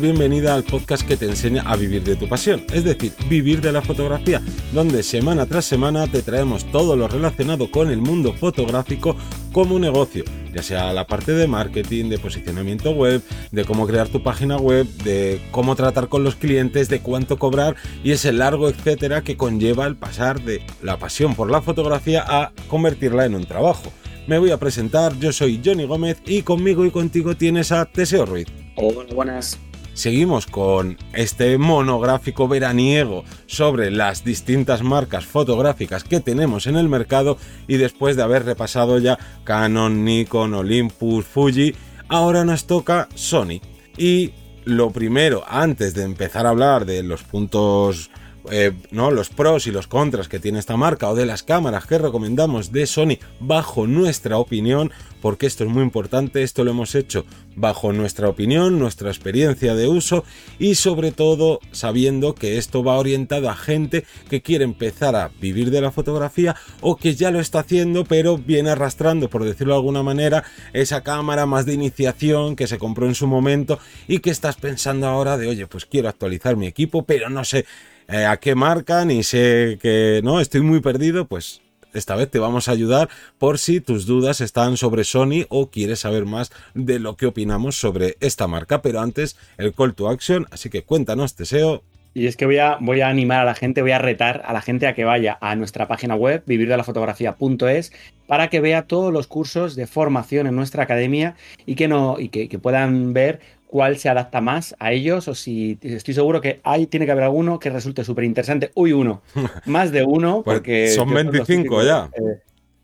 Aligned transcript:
bienvenida 0.00 0.54
al 0.54 0.64
podcast 0.64 1.06
que 1.06 1.16
te 1.16 1.26
enseña 1.26 1.62
a 1.62 1.76
vivir 1.76 2.02
de 2.02 2.16
tu 2.16 2.28
pasión, 2.28 2.64
es 2.72 2.84
decir, 2.84 3.12
vivir 3.28 3.60
de 3.60 3.72
la 3.72 3.82
fotografía, 3.82 4.42
donde 4.72 5.02
semana 5.02 5.46
tras 5.46 5.64
semana 5.64 6.06
te 6.06 6.22
traemos 6.22 6.70
todo 6.70 6.96
lo 6.96 7.08
relacionado 7.08 7.70
con 7.70 7.90
el 7.90 7.98
mundo 7.98 8.32
fotográfico 8.32 9.16
como 9.52 9.78
negocio, 9.78 10.24
ya 10.52 10.62
sea 10.62 10.92
la 10.92 11.06
parte 11.06 11.32
de 11.32 11.46
marketing, 11.46 12.08
de 12.08 12.18
posicionamiento 12.18 12.90
web, 12.90 13.22
de 13.52 13.64
cómo 13.64 13.86
crear 13.86 14.08
tu 14.08 14.22
página 14.22 14.56
web, 14.56 14.86
de 15.04 15.40
cómo 15.50 15.76
tratar 15.76 16.08
con 16.08 16.24
los 16.24 16.36
clientes, 16.36 16.88
de 16.88 17.00
cuánto 17.00 17.38
cobrar 17.38 17.76
y 18.04 18.10
ese 18.10 18.32
largo 18.32 18.68
etcétera 18.68 19.22
que 19.22 19.36
conlleva 19.36 19.86
el 19.86 19.96
pasar 19.96 20.42
de 20.42 20.62
la 20.82 20.98
pasión 20.98 21.34
por 21.34 21.50
la 21.50 21.62
fotografía 21.62 22.24
a 22.26 22.52
convertirla 22.68 23.24
en 23.24 23.34
un 23.34 23.46
trabajo. 23.46 23.92
Me 24.26 24.38
voy 24.38 24.50
a 24.50 24.58
presentar, 24.58 25.18
yo 25.18 25.32
soy 25.32 25.60
Johnny 25.64 25.86
Gómez 25.86 26.18
y 26.26 26.42
conmigo 26.42 26.84
y 26.84 26.90
contigo 26.90 27.36
tienes 27.36 27.72
a 27.72 27.84
Teseo 27.84 28.26
Ruiz. 28.26 28.48
Hola, 28.74 29.04
buenas. 29.14 29.58
Seguimos 29.96 30.44
con 30.46 30.98
este 31.14 31.56
monográfico 31.56 32.48
veraniego 32.48 33.24
sobre 33.46 33.90
las 33.90 34.24
distintas 34.24 34.82
marcas 34.82 35.24
fotográficas 35.24 36.04
que 36.04 36.20
tenemos 36.20 36.66
en 36.66 36.76
el 36.76 36.90
mercado 36.90 37.38
y 37.66 37.78
después 37.78 38.14
de 38.14 38.22
haber 38.22 38.44
repasado 38.44 38.98
ya 38.98 39.18
Canon, 39.44 40.04
Nikon, 40.04 40.52
Olympus, 40.52 41.24
Fuji, 41.24 41.74
ahora 42.08 42.44
nos 42.44 42.66
toca 42.66 43.08
Sony. 43.14 43.62
Y 43.96 44.32
lo 44.66 44.90
primero, 44.90 45.44
antes 45.48 45.94
de 45.94 46.02
empezar 46.02 46.44
a 46.44 46.50
hablar 46.50 46.84
de 46.84 47.02
los 47.02 47.22
puntos 47.22 48.10
eh, 48.50 48.72
¿no? 48.90 49.10
los 49.10 49.30
pros 49.30 49.66
y 49.66 49.72
los 49.72 49.86
contras 49.86 50.28
que 50.28 50.38
tiene 50.38 50.58
esta 50.58 50.76
marca 50.76 51.08
o 51.08 51.14
de 51.14 51.26
las 51.26 51.42
cámaras 51.42 51.86
que 51.86 51.98
recomendamos 51.98 52.70
de 52.70 52.86
Sony 52.86 53.18
bajo 53.40 53.86
nuestra 53.86 54.38
opinión, 54.38 54.92
porque 55.20 55.46
esto 55.46 55.64
es 55.64 55.70
muy 55.70 55.82
importante, 55.82 56.42
esto 56.42 56.64
lo 56.64 56.70
hemos 56.70 56.94
hecho 56.94 57.24
bajo 57.54 57.92
nuestra 57.92 58.28
opinión, 58.28 58.78
nuestra 58.78 59.08
experiencia 59.08 59.74
de 59.74 59.88
uso 59.88 60.24
y 60.58 60.74
sobre 60.74 61.12
todo 61.12 61.60
sabiendo 61.72 62.34
que 62.34 62.58
esto 62.58 62.84
va 62.84 62.98
orientado 62.98 63.48
a 63.48 63.56
gente 63.56 64.04
que 64.28 64.42
quiere 64.42 64.64
empezar 64.64 65.16
a 65.16 65.30
vivir 65.40 65.70
de 65.70 65.80
la 65.80 65.90
fotografía 65.90 66.54
o 66.80 66.96
que 66.96 67.14
ya 67.14 67.30
lo 67.30 67.40
está 67.40 67.60
haciendo 67.60 68.04
pero 68.04 68.36
viene 68.38 68.70
arrastrando, 68.70 69.30
por 69.30 69.44
decirlo 69.44 69.74
de 69.74 69.78
alguna 69.78 70.02
manera, 70.02 70.44
esa 70.72 71.02
cámara 71.02 71.46
más 71.46 71.66
de 71.66 71.74
iniciación 71.74 72.56
que 72.56 72.66
se 72.66 72.78
compró 72.78 73.06
en 73.06 73.14
su 73.14 73.26
momento 73.26 73.78
y 74.06 74.18
que 74.18 74.30
estás 74.30 74.56
pensando 74.56 75.06
ahora 75.06 75.38
de, 75.38 75.48
oye, 75.48 75.66
pues 75.66 75.86
quiero 75.86 76.08
actualizar 76.08 76.56
mi 76.56 76.66
equipo, 76.66 77.04
pero 77.04 77.30
no 77.30 77.44
sé 77.44 77.64
eh, 78.08 78.24
a 78.24 78.36
qué 78.36 78.54
marca, 78.54 79.04
ni 79.04 79.22
sé 79.22 79.78
que 79.80 80.20
no, 80.22 80.40
estoy 80.40 80.60
muy 80.60 80.80
perdido, 80.80 81.26
pues 81.26 81.60
esta 81.96 82.16
vez 82.16 82.30
te 82.30 82.38
vamos 82.38 82.68
a 82.68 82.72
ayudar 82.72 83.08
por 83.38 83.58
si 83.58 83.80
tus 83.80 84.06
dudas 84.06 84.40
están 84.40 84.76
sobre 84.76 85.04
Sony 85.04 85.46
o 85.48 85.70
quieres 85.70 86.00
saber 86.00 86.26
más 86.26 86.52
de 86.74 86.98
lo 86.98 87.16
que 87.16 87.26
opinamos 87.26 87.76
sobre 87.76 88.16
esta 88.20 88.46
marca. 88.46 88.82
Pero 88.82 89.00
antes, 89.00 89.36
el 89.56 89.72
call 89.72 89.94
to 89.94 90.08
action, 90.08 90.46
así 90.50 90.70
que 90.70 90.84
cuéntanos, 90.84 91.34
Teseo. 91.34 91.82
Y 92.16 92.28
es 92.28 92.38
que 92.38 92.46
voy 92.46 92.56
a, 92.56 92.78
voy 92.80 93.02
a 93.02 93.08
animar 93.08 93.40
a 93.40 93.44
la 93.44 93.54
gente, 93.54 93.82
voy 93.82 93.90
a 93.90 93.98
retar 93.98 94.40
a 94.46 94.54
la 94.54 94.62
gente 94.62 94.86
a 94.86 94.94
que 94.94 95.04
vaya 95.04 95.36
a 95.42 95.54
nuestra 95.54 95.86
página 95.86 96.14
web, 96.14 96.42
vivirdelafotografía.es, 96.46 97.92
para 98.26 98.48
que 98.48 98.60
vea 98.60 98.86
todos 98.86 99.12
los 99.12 99.26
cursos 99.26 99.76
de 99.76 99.86
formación 99.86 100.46
en 100.46 100.56
nuestra 100.56 100.84
academia 100.84 101.36
y 101.66 101.74
que, 101.74 101.88
no, 101.88 102.16
y 102.18 102.30
que 102.30 102.58
puedan 102.58 103.12
ver 103.12 103.40
cuál 103.66 103.98
se 103.98 104.08
adapta 104.08 104.40
más 104.40 104.74
a 104.78 104.92
ellos 104.92 105.28
o 105.28 105.34
si 105.34 105.78
estoy 105.82 106.14
seguro 106.14 106.40
que 106.40 106.60
hay, 106.62 106.86
tiene 106.86 107.04
que 107.04 107.12
haber 107.12 107.24
alguno 107.24 107.58
que 107.58 107.68
resulte 107.68 108.04
súper 108.04 108.24
interesante. 108.24 108.70
Uy, 108.74 108.92
uno, 108.92 109.20
más 109.66 109.92
de 109.92 110.02
uno, 110.02 110.42
pues 110.42 110.60
porque... 110.60 110.88
son 110.88 111.12
25 111.12 111.82
ya. 111.82 112.08
Eh, 112.14 112.40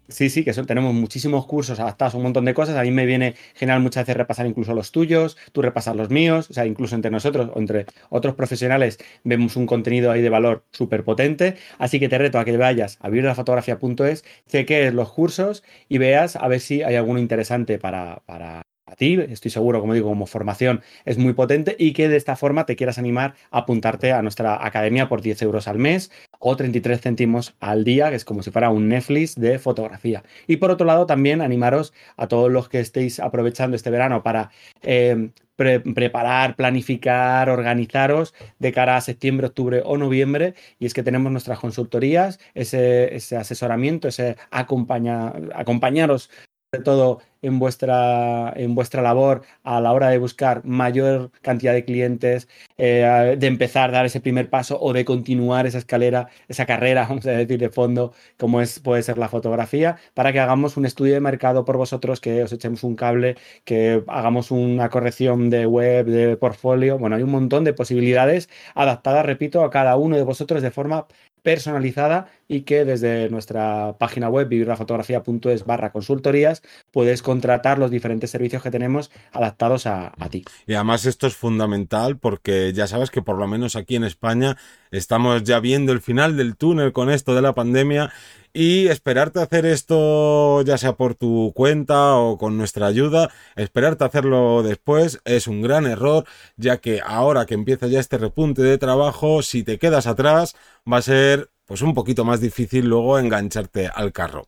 sí, 0.09 0.31
sí, 0.31 0.45
que 0.45 0.53
tenemos 0.53 0.95
muchísimos 0.95 1.47
cursos 1.47 1.81
adaptados 1.81 2.15
a 2.15 2.17
un 2.17 2.25
montón 2.25 2.45
de 2.45 2.55
cosas. 2.55 2.77
A 2.77 2.83
mí 2.83 2.91
me 2.91 3.07
viene 3.07 3.35
genial 3.55 3.81
muchas 3.81 4.03
veces 4.05 4.17
repasar 4.17 4.47
incluso 4.47 4.75
los 4.75 4.93
tuyos, 4.93 5.37
tú 5.53 5.63
repasas 5.63 5.97
los 5.97 6.11
míos, 6.11 6.51
o 6.51 6.53
sea, 6.55 6.67
incluso 6.67 6.95
entre 6.95 7.11
nosotros 7.11 7.51
o 7.55 7.59
entre 7.59 7.87
otros 8.11 8.35
profesionales 8.35 8.99
vemos 9.25 9.57
un 9.57 9.67
contenido 9.67 10.11
ahí 10.11 10.23
de 10.23 10.31
valor 10.31 10.65
súper 10.71 11.05
potente. 11.05 11.57
Así 11.79 11.99
que 12.01 12.09
te 12.09 12.19
reto 12.19 12.39
a 12.39 12.45
que 12.45 12.57
vayas 12.57 12.99
a 13.01 13.09
vivirlafotografía.es, 13.09 14.25
cheques 14.47 14.95
los 14.95 15.13
cursos 15.13 15.63
y 15.89 15.99
veas 15.99 16.37
a 16.37 16.49
ver 16.49 16.61
si 16.61 16.83
hay 16.83 16.97
alguno 16.97 17.19
interesante 17.19 17.79
para, 17.79 18.23
para 18.27 18.63
ti, 18.97 19.19
estoy 19.29 19.51
seguro, 19.51 19.81
como 19.81 19.95
digo, 19.95 20.09
como 20.09 20.27
formación 20.27 20.83
es 21.05 21.19
muy 21.19 21.33
potente 21.33 21.77
y 21.79 21.93
que 21.93 22.09
de 22.09 22.17
esta 22.17 22.37
forma 22.37 22.67
te 22.67 22.77
quieras 22.77 22.99
animar 22.99 23.35
a 23.51 23.59
apuntarte 23.59 24.13
a 24.13 24.23
nuestra 24.23 24.65
academia 24.65 25.09
por 25.09 25.23
10 25.23 25.43
euros 25.43 25.69
al 25.69 25.79
mes 25.79 26.11
o 26.45 26.57
33 26.57 27.01
céntimos 27.01 27.55
al 27.61 27.85
día, 27.85 28.11
que 28.11 28.17
es 28.17 28.25
como 28.25 28.43
si 28.43 28.51
fuera 28.51 28.71
un 28.71 28.89
Netflix 28.89 29.37
de 29.37 29.61
fotografía. 29.61 30.25
Y 30.49 30.57
por 30.57 30.73
otro 30.73 30.85
lado, 30.85 31.07
también 31.07 31.41
animaros 31.41 31.95
a 32.17 32.27
todos 32.27 32.51
los 32.51 32.69
que 32.69 32.81
estéis 32.81 33.21
aprovechando 33.21 33.77
este 33.77 33.91
verano 33.91 34.25
para 34.25 34.51
eh, 34.83 35.31
preparar, 35.57 36.57
planificar, 36.57 37.49
organizaros 37.49 38.35
de 38.59 38.73
cara 38.73 38.97
a 38.97 39.01
septiembre, 39.01 39.47
octubre 39.47 39.83
o 39.85 39.97
noviembre. 39.97 40.55
Y 40.81 40.87
es 40.87 40.95
que 40.95 41.05
tenemos 41.05 41.31
nuestras 41.31 41.61
consultorías, 41.61 42.41
ese, 42.55 43.15
ese 43.15 43.37
asesoramiento, 43.37 44.09
ese 44.09 44.37
acompaña, 44.51 45.33
acompañaros 45.55 46.29
sobre 46.75 46.85
todo 46.85 47.21
en 47.43 47.59
vuestra, 47.59 48.53
en 48.57 48.75
vuestra 48.75 49.03
labor 49.03 49.43
a 49.65 49.81
la 49.81 49.93
hora 49.93 50.09
de 50.09 50.19
buscar 50.19 50.65
mayor 50.65 51.31
cantidad 51.43 51.73
de 51.75 51.85
clientes, 51.85 52.49
eh, 52.79 53.37
de 53.39 53.47
empezar 53.47 53.91
a 53.91 53.93
dar 53.93 54.07
ese 54.07 54.21
primer 54.21 54.49
paso 54.51 54.79
o 54.81 54.93
de 54.93 55.05
continuar 55.05 55.67
esa 55.67 55.79
escalera, 55.79 56.29
esa 56.49 56.67
carrera, 56.67 57.03
vamos 57.09 57.27
a 57.27 57.33
decir, 57.33 57.59
de 57.59 57.71
fondo, 57.71 58.13
como 58.39 58.61
es, 58.61 58.81
puede 58.81 59.03
ser 59.03 59.19
la 59.19 59.29
fotografía, 59.29 59.97
para 60.15 60.33
que 60.33 60.41
hagamos 60.41 60.77
un 60.77 60.87
estudio 60.87 61.15
de 61.15 61.21
mercado 61.21 61.65
por 61.65 61.77
vosotros, 61.77 62.21
que 62.21 62.43
os 62.43 62.53
echemos 62.53 62.85
un 62.85 62.97
cable, 62.97 63.37
que 63.65 64.03
hagamos 64.09 64.51
una 64.51 64.89
corrección 64.89 65.51
de 65.51 65.67
web, 65.67 66.07
de 66.07 66.37
portfolio. 66.37 66.99
Bueno, 66.99 67.17
hay 67.17 67.23
un 67.23 67.31
montón 67.31 67.65
de 67.65 67.75
posibilidades 67.75 68.49
adaptadas, 68.75 69.27
repito, 69.27 69.65
a 69.65 69.71
cada 69.71 69.97
uno 69.97 70.17
de 70.17 70.23
vosotros 70.23 70.63
de 70.63 70.71
forma 70.71 71.07
personalizada 71.43 72.29
y 72.49 72.63
que 72.63 72.85
desde 72.85 73.29
nuestra 73.31 73.97
página 73.99 74.29
web 74.29 74.49
vivirlafotografía.es 74.49 75.65
barra 75.65 75.93
consultorías 75.93 76.63
puedes 76.91 77.23
contratar 77.23 77.79
los 77.79 77.91
diferentes 77.91 78.31
servicios 78.31 78.63
que 78.63 78.71
tenemos 78.71 79.11
adaptados 79.33 79.87
a, 79.87 80.13
ti. 80.31 80.45
Y 80.67 80.75
además 80.75 81.05
esto 81.05 81.27
es 81.27 81.37
fundamental 81.37 82.19
porque 82.19 82.73
ya 82.73 82.87
sabes 82.87 83.11
que 83.11 83.23
por 83.23 83.39
lo 83.39 83.47
menos 83.47 83.77
aquí 83.77 83.97
en 83.97 84.05
España 84.05 84.57
estamos 84.91 85.43
ya 85.43 85.61
viendo 85.61 85.93
el 85.93 86.01
final 86.01 86.37
del 86.37 86.57
túnel 86.57 86.93
con 86.93 87.11
esto 87.11 87.35
de 87.35 87.43
la 87.43 87.55
pandemia 87.55 88.13
y 88.53 88.89
esperarte 88.89 89.41
a 89.41 89.45
hacer 89.45 89.67
esto 89.67 90.63
ya 90.63 90.79
sea 90.79 90.95
por 90.95 91.15
tu 91.15 91.53
cuenta 91.55 92.17
o 92.17 92.39
con 92.39 92.59
nuestra 92.59 92.87
ayuda, 92.87 93.31
esperarte 93.57 94.05
a 94.05 94.09
hacerlo 94.09 94.63
después 94.63 95.21
es 95.25 95.47
un 95.47 95.63
gran 95.63 95.87
error, 95.87 96.25
ya 96.57 96.79
que 96.79 97.01
ahora 97.05 97.47
que 97.47 97.55
empieza 97.55 97.87
ya 97.87 98.01
este 98.01 98.19
repunte 98.19 98.63
de 98.63 98.79
trabajo, 98.79 99.43
si 99.43 99.63
te 99.63 99.79
quedas 99.79 100.07
atrás, 100.07 100.55
va 100.91 100.99
a 100.99 101.03
ser 101.03 101.51
pues 101.67 101.83
un 101.83 101.95
poquito 101.95 102.25
más 102.25 102.41
difícil 102.41 102.87
luego 102.87 103.19
engancharte 103.19 103.89
al 103.89 104.13
carro. 104.13 104.47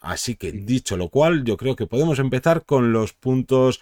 Así 0.00 0.34
que 0.34 0.50
dicho 0.52 0.96
lo 0.96 1.08
cual, 1.08 1.44
yo 1.44 1.56
creo 1.56 1.76
que 1.76 1.86
podemos 1.86 2.18
empezar 2.18 2.64
con 2.64 2.92
los 2.92 3.12
puntos 3.12 3.80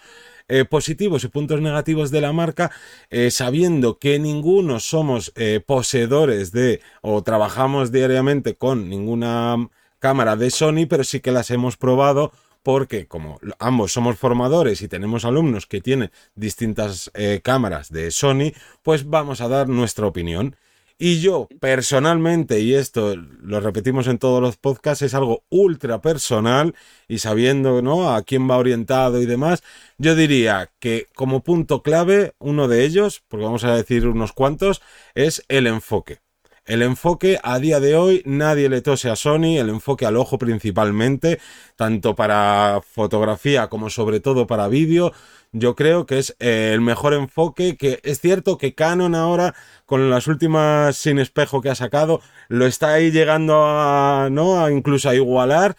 eh, 0.53 0.65
positivos 0.65 1.23
y 1.23 1.29
puntos 1.29 1.61
negativos 1.61 2.11
de 2.11 2.19
la 2.19 2.33
marca, 2.33 2.71
eh, 3.09 3.31
sabiendo 3.31 3.99
que 3.99 4.19
ninguno 4.19 4.81
somos 4.81 5.31
eh, 5.37 5.61
poseedores 5.65 6.51
de 6.51 6.81
o 7.01 7.23
trabajamos 7.23 7.93
diariamente 7.93 8.55
con 8.55 8.89
ninguna 8.89 9.69
cámara 9.99 10.35
de 10.35 10.51
Sony, 10.51 10.87
pero 10.89 11.05
sí 11.05 11.21
que 11.21 11.31
las 11.31 11.51
hemos 11.51 11.77
probado 11.77 12.33
porque 12.63 13.07
como 13.07 13.39
ambos 13.59 13.93
somos 13.93 14.17
formadores 14.17 14.81
y 14.81 14.89
tenemos 14.89 15.23
alumnos 15.23 15.67
que 15.67 15.79
tienen 15.79 16.11
distintas 16.35 17.11
cámaras 17.43 17.89
de 17.89 18.11
Sony, 18.11 18.51
pues 18.83 19.09
vamos 19.09 19.39
a 19.39 19.47
dar 19.47 19.69
nuestra 19.69 20.05
opinión. 20.05 20.57
Y 21.03 21.19
yo 21.19 21.49
personalmente, 21.59 22.59
y 22.59 22.75
esto 22.75 23.15
lo 23.15 23.59
repetimos 23.59 24.05
en 24.05 24.19
todos 24.19 24.39
los 24.39 24.57
podcasts, 24.57 25.01
es 25.01 25.15
algo 25.15 25.43
ultra 25.49 25.99
personal 25.99 26.75
y 27.07 27.17
sabiendo 27.17 27.81
¿no? 27.81 28.13
a 28.13 28.21
quién 28.21 28.47
va 28.47 28.59
orientado 28.59 29.19
y 29.19 29.25
demás, 29.25 29.63
yo 29.97 30.13
diría 30.13 30.69
que 30.77 31.07
como 31.15 31.43
punto 31.43 31.81
clave, 31.81 32.35
uno 32.37 32.67
de 32.67 32.85
ellos, 32.85 33.23
porque 33.29 33.45
vamos 33.45 33.63
a 33.63 33.75
decir 33.75 34.07
unos 34.07 34.31
cuantos, 34.31 34.83
es 35.15 35.43
el 35.47 35.65
enfoque. 35.65 36.19
El 36.65 36.83
enfoque 36.83 37.39
a 37.43 37.59
día 37.59 37.79
de 37.79 37.95
hoy 37.95 38.21
nadie 38.25 38.69
le 38.69 38.81
tose 38.81 39.09
a 39.09 39.15
Sony, 39.15 39.57
el 39.57 39.69
enfoque 39.69 40.05
al 40.05 40.15
ojo 40.17 40.37
principalmente, 40.37 41.39
tanto 41.75 42.15
para 42.15 42.81
fotografía 42.85 43.67
como 43.67 43.89
sobre 43.89 44.19
todo 44.19 44.47
para 44.47 44.67
vídeo 44.67 45.11
yo 45.53 45.75
creo 45.75 46.05
que 46.05 46.19
es 46.19 46.35
eh, 46.39 46.71
el 46.73 46.81
mejor 46.81 47.13
enfoque, 47.13 47.75
que 47.77 47.99
es 48.03 48.21
cierto 48.21 48.57
que 48.57 48.73
Canon 48.73 49.15
ahora, 49.15 49.53
con 49.85 50.09
las 50.09 50.27
últimas 50.27 50.95
sin 50.95 51.19
espejo 51.19 51.61
que 51.61 51.69
ha 51.69 51.75
sacado, 51.75 52.21
lo 52.47 52.65
está 52.65 52.93
ahí 52.93 53.11
llegando 53.11 53.63
a, 53.65 54.29
¿no? 54.31 54.63
A 54.63 54.71
incluso 54.71 55.09
a 55.09 55.15
igualar, 55.15 55.75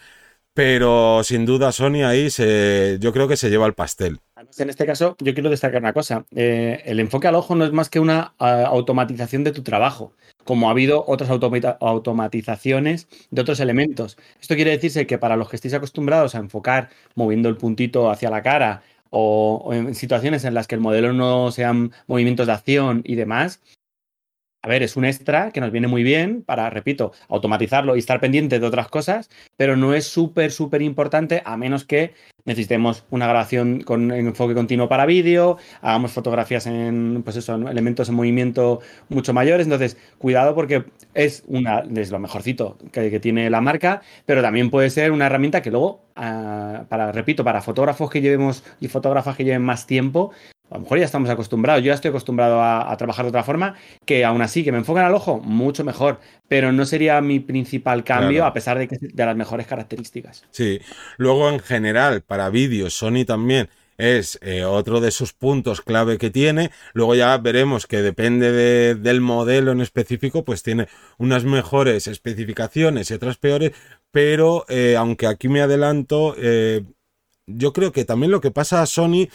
pero 0.53 1.23
sin 1.23 1.45
duda 1.45 1.71
Sony 1.71 2.03
ahí 2.05 2.29
se, 2.29 2.97
yo 2.99 3.13
creo 3.13 3.27
que 3.27 3.37
se 3.37 3.49
lleva 3.49 3.65
el 3.65 3.73
pastel. 3.73 4.19
En 4.57 4.69
este 4.69 4.85
caso, 4.85 5.15
yo 5.19 5.33
quiero 5.33 5.49
destacar 5.49 5.81
una 5.81 5.93
cosa. 5.93 6.25
Eh, 6.35 6.81
el 6.85 6.99
enfoque 6.99 7.27
al 7.27 7.35
ojo 7.35 7.55
no 7.55 7.65
es 7.65 7.71
más 7.71 7.89
que 7.89 7.99
una 7.99 8.33
automatización 8.37 9.43
de 9.43 9.51
tu 9.51 9.63
trabajo, 9.63 10.13
como 10.43 10.67
ha 10.67 10.71
habido 10.71 11.03
otras 11.07 11.29
automatizaciones 11.29 13.07
de 13.31 13.41
otros 13.41 13.59
elementos. 13.59 14.17
Esto 14.41 14.55
quiere 14.55 14.71
decirse 14.71 15.07
que 15.07 15.17
para 15.17 15.35
los 15.35 15.49
que 15.49 15.55
estéis 15.55 15.73
acostumbrados 15.73 16.35
a 16.35 16.39
enfocar 16.39 16.89
moviendo 17.15 17.49
el 17.49 17.57
puntito 17.57 18.09
hacia 18.09 18.29
la 18.29 18.43
cara 18.43 18.83
o, 19.09 19.69
en 19.73 19.95
situaciones 19.95 20.43
en 20.43 20.53
las 20.53 20.67
que 20.67 20.75
el 20.75 20.81
modelo 20.81 21.13
no 21.13 21.51
sean 21.51 21.91
movimientos 22.07 22.47
de 22.47 22.53
acción 22.53 23.01
y 23.05 23.15
demás, 23.15 23.61
a 24.63 24.69
ver, 24.69 24.81
es 24.81 24.95
un 24.95 25.03
extra 25.03 25.51
que 25.51 25.59
nos 25.59 25.71
viene 25.71 25.87
muy 25.87 26.03
bien 26.03 26.41
para, 26.41 26.69
repito, 26.69 27.11
automatizarlo 27.27 27.97
y 27.97 27.99
estar 27.99 28.21
pendiente 28.21 28.61
de 28.61 28.65
otras 28.65 28.87
cosas, 28.87 29.29
pero 29.57 29.75
no 29.75 29.93
es 29.93 30.07
súper, 30.07 30.51
súper 30.51 30.81
importante 30.81 31.41
a 31.43 31.57
menos 31.57 31.83
que 31.83 32.13
necesitemos 32.45 33.03
una 33.09 33.27
grabación 33.27 33.81
con 33.81 34.11
enfoque 34.11 34.53
continuo 34.53 34.87
para 34.87 35.05
vídeo, 35.05 35.57
hagamos 35.81 36.13
fotografías 36.13 36.65
en, 36.65 37.23
pues 37.23 37.35
eso, 37.35 37.55
elementos 37.55 38.07
en 38.07 38.15
movimiento 38.15 38.79
mucho 39.09 39.33
mayores. 39.33 39.65
Entonces, 39.65 39.97
cuidado 40.17 40.55
porque 40.55 40.85
es 41.13 41.43
una, 41.47 41.83
es 41.95 42.11
lo 42.11 42.19
mejorcito 42.19 42.77
que, 42.93 43.19
tiene 43.19 43.49
la 43.49 43.61
marca, 43.61 44.01
pero 44.25 44.41
también 44.41 44.69
puede 44.69 44.89
ser 44.89 45.11
una 45.11 45.25
herramienta 45.25 45.61
que 45.61 45.71
luego, 45.71 46.05
ah, 46.15 46.85
para, 46.87 47.11
repito, 47.11 47.43
para 47.43 47.61
fotógrafos 47.61 48.09
que 48.09 48.21
llevemos 48.21 48.63
y 48.79 48.87
fotógrafas 48.87 49.35
que 49.35 49.43
lleven 49.43 49.61
más 49.61 49.85
tiempo, 49.87 50.31
a 50.73 50.77
lo 50.77 50.81
mejor 50.81 50.97
ya 50.97 51.05
estamos 51.05 51.29
acostumbrados, 51.29 51.83
yo 51.83 51.89
ya 51.89 51.93
estoy 51.93 52.09
acostumbrado 52.09 52.61
a, 52.63 52.95
trabajar 52.97 53.25
de 53.25 53.29
otra 53.29 53.43
forma, 53.43 53.75
que 54.05 54.25
aún 54.25 54.41
así, 54.41 54.63
que 54.63 54.71
me 54.71 54.79
enfoquen 54.79 55.03
al 55.03 55.13
ojo, 55.13 55.39
mucho 55.39 55.83
mejor, 55.83 56.19
pero 56.47 56.71
no 56.71 56.83
sería 56.85 57.21
mi 57.21 57.39
principal 57.39 58.03
cambio 58.03 58.43
a 58.43 58.53
pesar 58.53 58.79
de 58.79 58.87
que 58.87 58.97
de 58.99 59.25
las 59.25 59.35
mejores 59.35 59.67
características. 59.67 60.43
Sí, 60.49 60.81
luego 61.17 61.47
en 61.49 61.59
general, 61.59 62.21
para 62.21 62.49
vídeos, 62.49 62.95
Sony 62.95 63.23
también 63.23 63.69
es 63.99 64.39
eh, 64.41 64.63
otro 64.63 64.99
de 64.99 65.09
esos 65.09 65.33
puntos 65.33 65.81
clave 65.81 66.17
que 66.17 66.31
tiene. 66.31 66.71
Luego 66.93 67.13
ya 67.13 67.37
veremos 67.37 67.85
que 67.85 68.01
depende 68.01 68.95
del 68.95 69.21
modelo 69.21 69.71
en 69.71 69.81
específico, 69.81 70.43
pues 70.43 70.63
tiene 70.63 70.87
unas 71.19 71.43
mejores 71.43 72.07
especificaciones 72.07 73.11
y 73.11 73.13
otras 73.13 73.37
peores, 73.37 73.73
pero 74.09 74.65
eh, 74.69 74.95
aunque 74.97 75.27
aquí 75.27 75.49
me 75.49 75.61
adelanto, 75.61 76.33
eh, 76.39 76.83
yo 77.45 77.73
creo 77.73 77.91
que 77.91 78.05
también 78.05 78.31
lo 78.31 78.41
que 78.41 78.51
pasa 78.51 78.81
a 78.81 78.85
Sony 78.85 79.27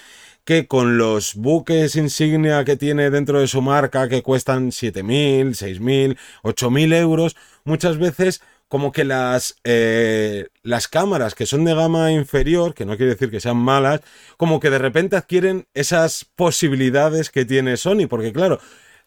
que 0.48 0.66
con 0.66 0.96
los 0.96 1.34
buques 1.34 1.94
insignia 1.94 2.64
que 2.64 2.78
tiene 2.78 3.10
dentro 3.10 3.38
de 3.38 3.46
su 3.46 3.60
marca, 3.60 4.08
que 4.08 4.22
cuestan 4.22 4.70
7.000, 4.70 5.50
6.000, 5.50 6.16
8.000 6.42 6.94
euros, 6.94 7.36
muchas 7.64 7.98
veces 7.98 8.40
como 8.66 8.90
que 8.90 9.04
las, 9.04 9.56
eh, 9.64 10.46
las 10.62 10.88
cámaras 10.88 11.34
que 11.34 11.44
son 11.44 11.66
de 11.66 11.74
gama 11.74 12.12
inferior, 12.12 12.72
que 12.72 12.86
no 12.86 12.96
quiere 12.96 13.12
decir 13.12 13.30
que 13.30 13.40
sean 13.40 13.58
malas, 13.58 14.00
como 14.38 14.58
que 14.58 14.70
de 14.70 14.78
repente 14.78 15.16
adquieren 15.16 15.66
esas 15.74 16.24
posibilidades 16.24 17.28
que 17.28 17.44
tiene 17.44 17.76
Sony, 17.76 18.06
porque 18.08 18.32
claro, 18.32 18.58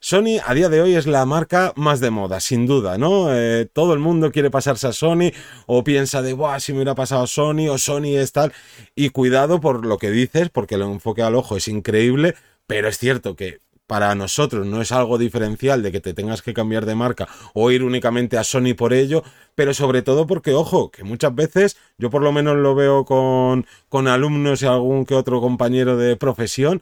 Sony 0.03 0.39
a 0.43 0.55
día 0.55 0.67
de 0.67 0.81
hoy 0.81 0.95
es 0.95 1.05
la 1.05 1.27
marca 1.27 1.73
más 1.75 1.99
de 1.99 2.09
moda, 2.09 2.39
sin 2.39 2.65
duda, 2.65 2.97
¿no? 2.97 3.31
Eh, 3.31 3.67
todo 3.71 3.93
el 3.93 3.99
mundo 3.99 4.31
quiere 4.31 4.49
pasarse 4.49 4.87
a 4.87 4.93
Sony 4.93 5.29
o 5.67 5.83
piensa 5.83 6.23
de, 6.23 6.33
Buah, 6.33 6.59
si 6.59 6.71
me 6.71 6.79
hubiera 6.79 6.95
pasado 6.95 7.27
Sony 7.27 7.69
o 7.69 7.77
Sony 7.77 8.17
es 8.17 8.31
tal. 8.31 8.51
Y 8.95 9.09
cuidado 9.09 9.61
por 9.61 9.85
lo 9.85 9.99
que 9.99 10.09
dices, 10.09 10.49
porque 10.49 10.73
el 10.73 10.81
enfoque 10.81 11.21
al 11.21 11.35
ojo 11.35 11.55
es 11.55 11.67
increíble, 11.67 12.33
pero 12.65 12.87
es 12.87 12.97
cierto 12.97 13.35
que 13.35 13.59
para 13.85 14.15
nosotros 14.15 14.65
no 14.65 14.81
es 14.81 14.91
algo 14.91 15.19
diferencial 15.19 15.83
de 15.83 15.91
que 15.91 15.99
te 15.99 16.15
tengas 16.15 16.41
que 16.41 16.55
cambiar 16.55 16.87
de 16.87 16.95
marca 16.95 17.27
o 17.53 17.69
ir 17.69 17.83
únicamente 17.83 18.39
a 18.39 18.43
Sony 18.43 18.73
por 18.75 18.93
ello, 18.93 19.23
pero 19.53 19.75
sobre 19.75 20.01
todo 20.01 20.25
porque, 20.25 20.53
ojo, 20.53 20.89
que 20.89 21.03
muchas 21.03 21.35
veces 21.35 21.77
yo 21.99 22.09
por 22.09 22.23
lo 22.23 22.31
menos 22.31 22.55
lo 22.55 22.73
veo 22.73 23.05
con, 23.05 23.67
con 23.87 24.07
alumnos 24.07 24.63
y 24.63 24.65
algún 24.65 25.05
que 25.05 25.13
otro 25.13 25.41
compañero 25.41 25.95
de 25.95 26.15
profesión 26.15 26.81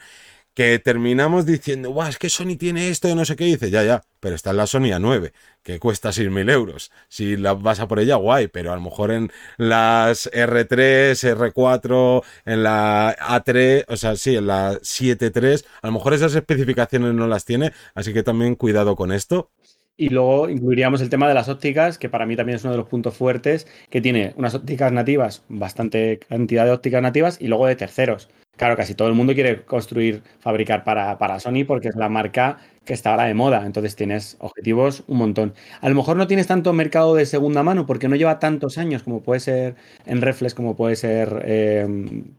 que 0.54 0.80
terminamos 0.80 1.46
diciendo, 1.46 1.92
Guau, 1.92 2.10
es 2.10 2.18
que 2.18 2.30
Sony 2.30 2.58
tiene 2.58 2.90
esto 2.90 3.08
y 3.08 3.16
no 3.16 3.26
sé 3.26 3.36
qué, 3.36 3.46
dice, 3.46 3.70
ya, 3.70 3.84
ya, 3.84 4.04
pero 4.20 4.36
está 4.36 4.52
en 4.52 4.58
la 4.58 4.68
Sony 4.68 4.90
A9, 4.90 5.32
que 5.64 5.80
cuesta 5.80 6.10
6.000 6.10 6.52
euros. 6.52 6.92
Si 7.08 7.38
la 7.38 7.54
vas 7.54 7.80
a 7.80 7.88
por 7.88 8.00
ella, 8.00 8.16
guay, 8.16 8.48
pero 8.48 8.74
a 8.74 8.76
lo 8.76 8.82
mejor 8.82 9.12
en 9.12 9.32
las 9.58 10.30
R3, 10.32 11.36
R4, 11.36 12.24
en 12.46 12.64
la 12.64 13.16
A3, 13.18 13.86
o 13.88 13.98
sea, 13.98 14.16
sí, 14.16 14.36
en 14.36 14.48
la 14.48 14.74
7.3, 14.74 15.66
a 15.82 15.88
lo 15.88 15.94
mejor 15.94 16.14
esas 16.14 16.36
especificaciones 16.36 17.14
no 17.14 17.28
las 17.28 17.46
tiene, 17.46 17.72
así 17.94 18.14
que 18.14 18.24
también 18.24 18.56
cuidado 18.56 18.96
con 18.96 19.12
esto. 19.12 19.52
Y 19.96 20.10
luego 20.10 20.50
incluiríamos 20.50 21.02
el 21.02 21.10
tema 21.10 21.28
de 21.28 21.34
las 21.34 21.50
ópticas, 21.50 21.98
que 21.98 22.08
para 22.08 22.26
mí 22.26 22.38
también 22.38 22.56
es 22.56 22.64
uno 22.64 22.72
de 22.72 22.78
los 22.78 22.88
puntos 22.88 23.18
fuertes, 23.18 23.68
que 23.90 24.00
tiene 24.00 24.34
unas 24.38 24.56
ópticas 24.56 24.94
nativas, 24.94 25.44
bastante 25.50 26.20
cantidad 26.20 26.64
de 26.64 26.72
ópticas 26.72 27.02
nativas, 27.02 27.38
y 27.42 27.48
luego 27.48 27.68
de 27.68 27.76
terceros. 27.76 28.30
Claro, 28.60 28.76
casi 28.76 28.94
todo 28.94 29.08
el 29.08 29.14
mundo 29.14 29.34
quiere 29.34 29.64
construir, 29.64 30.22
fabricar 30.42 30.84
para, 30.84 31.18
para, 31.18 31.40
Sony 31.40 31.64
porque 31.66 31.88
es 31.88 31.96
la 31.96 32.10
marca 32.10 32.58
que 32.84 32.94
está 32.94 33.12
ahora 33.12 33.24
de 33.24 33.34
moda. 33.34 33.66
Entonces 33.66 33.96
tienes 33.96 34.36
objetivos 34.40 35.06
un 35.08 35.18
montón. 35.18 35.54
A 35.80 35.88
lo 35.88 35.96
mejor 35.96 36.18
no 36.18 36.28
tienes 36.28 36.48
tanto 36.48 36.74
mercado 36.74 37.16
de 37.16 37.26
segunda 37.26 37.64
mano 37.64 37.86
porque 37.86 38.10
no 38.10 38.18
lleva 38.18 38.38
tantos 38.40 38.78
años 38.78 39.04
como 39.04 39.22
puede 39.24 39.40
ser 39.40 39.76
en 40.06 40.20
Reflex, 40.22 40.54
como 40.56 40.76
puede 40.76 40.98
ser 40.98 41.42
eh, 41.46 41.88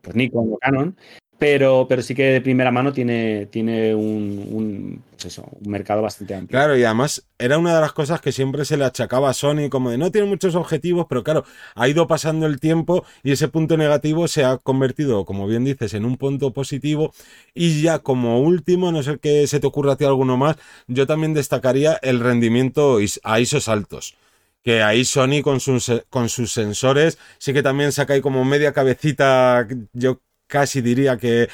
pues 0.02 0.14
Nikon 0.14 0.52
o 0.52 0.58
Canon. 0.58 0.94
Pero, 1.40 1.87
pero 1.88 2.02
sí 2.02 2.14
que 2.14 2.25
de 2.25 2.40
primera 2.42 2.70
mano 2.70 2.92
tiene, 2.92 3.46
tiene 3.46 3.94
un, 3.94 5.02
pues 5.19 5.38
un 5.38 5.70
mercado 5.70 6.02
bastante 6.02 6.34
amplio. 6.34 6.58
Claro, 6.58 6.76
y 6.76 6.84
además 6.84 7.25
era 7.38 7.56
una 7.56 7.75
de 7.75 7.81
las 7.81 7.94
cosas 7.94 8.20
que 8.20 8.31
siempre 8.31 8.66
se 8.66 8.76
le 8.76 8.84
achacaba 8.84 9.31
a 9.31 9.32
Sony, 9.32 9.70
como 9.70 9.90
de 9.90 9.96
no 9.96 10.10
tiene 10.10 10.28
muchos 10.28 10.54
objetivos, 10.54 11.06
pero 11.08 11.25
claro, 11.25 11.46
ha 11.75 11.88
ido 11.88 12.06
pasando 12.06 12.44
el 12.44 12.60
tiempo 12.60 13.06
y 13.22 13.32
ese 13.32 13.48
punto 13.48 13.78
negativo 13.78 14.28
se 14.28 14.44
ha 14.44 14.58
convertido, 14.58 15.25
como 15.25 15.46
bien 15.46 15.64
dices, 15.64 15.94
en 15.94 16.04
un 16.04 16.19
punto 16.19 16.52
positivo. 16.52 17.14
Y 17.54 17.81
ya 17.81 18.00
como 18.00 18.42
último, 18.42 18.92
no 18.92 19.02
sé 19.02 19.19
qué 19.19 19.46
se 19.46 19.60
te 19.60 19.66
ocurra 19.66 19.94
a 19.94 19.96
ti 19.96 20.04
alguno 20.04 20.37
más, 20.37 20.56
yo 20.88 21.06
también 21.06 21.32
destacaría 21.32 21.98
el 22.02 22.20
rendimiento 22.20 22.98
a 23.25 23.40
ISOs 23.40 23.69
altos 23.69 24.14
que 24.62 24.82
ahí 24.82 25.06
Sony 25.06 25.40
con 25.42 25.58
sus, 25.58 25.90
con 26.10 26.28
sus 26.28 26.52
sensores 26.52 27.16
sí 27.38 27.54
que 27.54 27.62
también 27.62 27.92
saca 27.92 28.12
ahí 28.12 28.20
como 28.20 28.44
media 28.44 28.75
cabecita, 28.75 29.66
yo 29.94 30.20
casi 30.50 30.82
diría 30.82 31.17
que, 31.17 31.49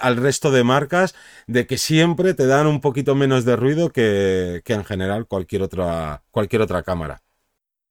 al 0.00 0.16
resto 0.16 0.50
de 0.50 0.64
marcas, 0.64 1.14
de 1.46 1.66
que 1.66 1.76
siempre 1.76 2.32
te 2.32 2.46
dan 2.46 2.66
un 2.66 2.80
poquito 2.80 3.14
menos 3.14 3.44
de 3.44 3.56
ruido 3.56 3.90
que, 3.90 4.62
en 4.64 4.84
general 4.84 5.26
cualquier 5.26 5.62
otra, 5.62 6.22
cualquier 6.30 6.62
otra 6.62 6.82
cámara. 6.82 7.20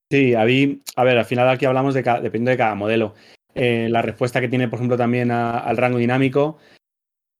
Sí, 0.09 0.33
a, 0.33 0.41
a 0.41 1.03
ver, 1.03 1.17
al 1.17 1.25
final 1.25 1.49
aquí 1.49 1.65
hablamos 1.65 1.93
de 1.93 2.01
cada, 2.01 2.21
depende 2.21 2.51
de 2.51 2.57
cada 2.57 2.75
modelo. 2.75 3.13
Eh, 3.53 3.87
la 3.89 4.01
respuesta 4.01 4.39
que 4.39 4.47
tiene, 4.47 4.67
por 4.67 4.77
ejemplo, 4.77 4.97
también 4.97 5.31
al 5.31 5.77
rango 5.77 5.97
dinámico, 5.97 6.57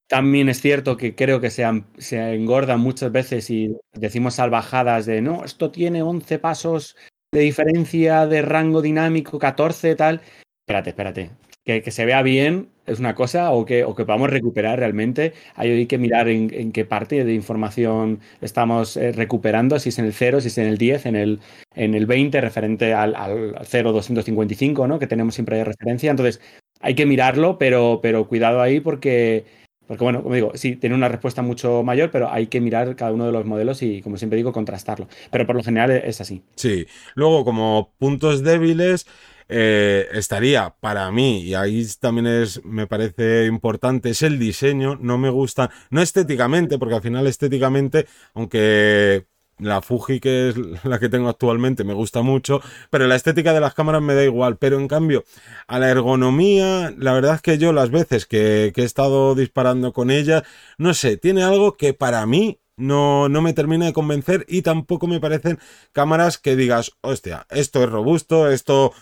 también 0.07 0.50
es 0.50 0.62
cierto 0.62 0.98
que 0.98 1.15
creo 1.15 1.39
que 1.39 1.50
se, 1.50 1.65
se 1.98 2.33
engordan 2.33 2.80
muchas 2.80 3.12
veces 3.12 3.50
y 3.50 3.75
decimos 3.94 4.36
salvajadas 4.36 5.06
de, 5.06 5.21
no, 5.21 5.45
esto 5.45 5.71
tiene 5.71 6.02
11 6.02 6.40
pasos 6.40 6.95
de 7.31 7.40
diferencia 7.42 8.26
de 8.26 8.42
rango 8.42 8.81
dinámico, 8.81 9.40
14 9.40 9.95
tal. 9.95 10.21
Espérate, 10.66 10.90
espérate 10.90 11.31
que, 11.68 11.92
se 11.92 12.06
vea 12.06 12.21
bien 12.21 12.69
es 12.87 12.99
una 12.99 13.13
cosa 13.13 13.51
o 13.51 13.65
que, 13.65 13.83
o 13.83 13.94
que 13.94 14.06
podamos 14.06 14.29
recuperar 14.29 14.79
realmente. 14.79 15.33
Hay 15.56 15.85
que 15.85 15.97
mirar 15.97 16.27
en, 16.29 16.71
qué 16.71 16.85
parte 16.85 17.23
de 17.23 17.33
información 17.33 18.19
estamos 18.41 18.97
eh, 18.97 19.11
recuperando, 19.11 19.77
si 19.79 19.89
es 19.89 19.99
en 19.99 20.06
el 20.06 20.13
0, 20.13 20.41
si 20.41 20.47
es 20.47 20.57
en 20.57 20.67
el 20.67 20.77
10, 20.77 21.06
en 21.06 21.15
el, 21.15 21.39
en 21.75 21.94
el 21.94 22.06
20, 22.06 22.41
referente 22.41 22.94
al, 22.94 23.15
al 23.15 23.59
0,255, 23.65 24.87
¿no? 24.87 24.99
que 24.99 25.07
tenemos 25.07 25.35
siempre 25.35 25.57
de 25.57 25.65
referencia. 25.65 26.09
Entonces, 26.09 26.41
hay 26.79 26.95
que 26.95 27.06
mirarlo, 27.06 27.57
pero, 27.57 27.99
pero 28.01 28.27
cuidado 28.27 28.61
ahí 28.61 28.79
porque, 28.79 29.45
porque, 29.87 30.03
bueno, 30.03 30.21
como 30.21 30.35
digo, 30.35 30.51
sí, 30.56 30.75
tiene 30.75 30.95
una 30.95 31.07
respuesta 31.07 31.41
mucho 31.41 31.81
mayor, 31.83 32.11
pero 32.11 32.29
hay 32.29 32.47
que 32.47 32.61
mirar 32.61 32.95
cada 32.95 33.11
uno 33.11 33.25
de 33.25 33.31
los 33.31 33.45
modelos 33.45 33.81
y, 33.81 34.01
como 34.01 34.17
siempre 34.17 34.37
digo, 34.37 34.51
contrastarlo. 34.51 35.07
Pero 35.31 35.45
por 35.45 35.56
lo 35.56 35.63
general 35.63 35.91
es 35.91 36.19
así. 36.21 36.44
Sí. 36.56 36.85
Luego, 37.15 37.45
como 37.45 37.94
puntos 37.97 38.44
débiles. 38.44 39.07
Eh, 39.49 40.07
estaría 40.11 40.75
para 40.80 41.11
mí, 41.11 41.42
y 41.42 41.54
ahí 41.54 41.85
también 41.99 42.27
es, 42.27 42.63
me 42.66 42.87
parece 42.87 43.45
importante, 43.45 44.09
es 44.09 44.21
el 44.21 44.39
diseño. 44.39 44.97
No 45.01 45.18
me 45.18 45.30
gusta, 45.30 45.69
no 45.89 46.01
estéticamente, 46.01 46.77
porque 46.77 46.95
al 46.95 47.01
final 47.01 47.27
estéticamente, 47.27 48.07
aunque 48.33 49.25
la 49.59 49.81
Fuji, 49.81 50.19
que 50.19 50.49
es 50.49 50.56
la 50.83 50.99
que 50.99 51.09
tengo 51.09 51.30
actualmente, 51.30 51.83
me 51.83 51.94
gusta 51.94 52.21
mucho, 52.21 52.61
pero 52.89 53.07
la 53.07 53.16
estética 53.16 53.54
de 53.54 53.59
las 53.59 53.73
cámaras 53.73 54.01
me 54.01 54.13
da 54.16 54.23
igual. 54.23 54.57
Pero 54.57 54.80
en 54.80 54.87
cambio, 54.87 55.23
a 55.68 55.80
la 55.80 55.89
ergonomía, 55.89 56.94
la 56.97 57.13
verdad 57.13 57.35
es 57.35 57.42
que 57.42 57.57
yo 57.57 57.73
las 57.73 57.89
veces 57.89 58.25
que, 58.25 58.73
he 58.75 58.83
estado 58.83 59.35
disparando 59.35 59.94
con 59.94 60.11
ella, 60.11 60.44
no 60.77 60.94
sé, 60.94 61.18
tiene 61.18 61.44
algo 61.44 61.75
que 61.77 61.94
para 61.94 62.25
mí 62.25 62.59
no, 62.75 63.30
no 63.30 63.42
me 63.42 63.54
termina 63.54 63.85
de 63.87 63.94
convencer 63.94 64.45
y 64.47 64.61
tampoco 64.61 65.07
me 65.07 65.19
parecen 65.19 65.59
cámaras 65.92 66.37
que 66.37 66.56
digas, 66.56 66.92
hostia, 67.01 67.47
esto 67.49 67.83
es 67.83 67.89
robusto, 67.89 68.51
esto 68.51 68.94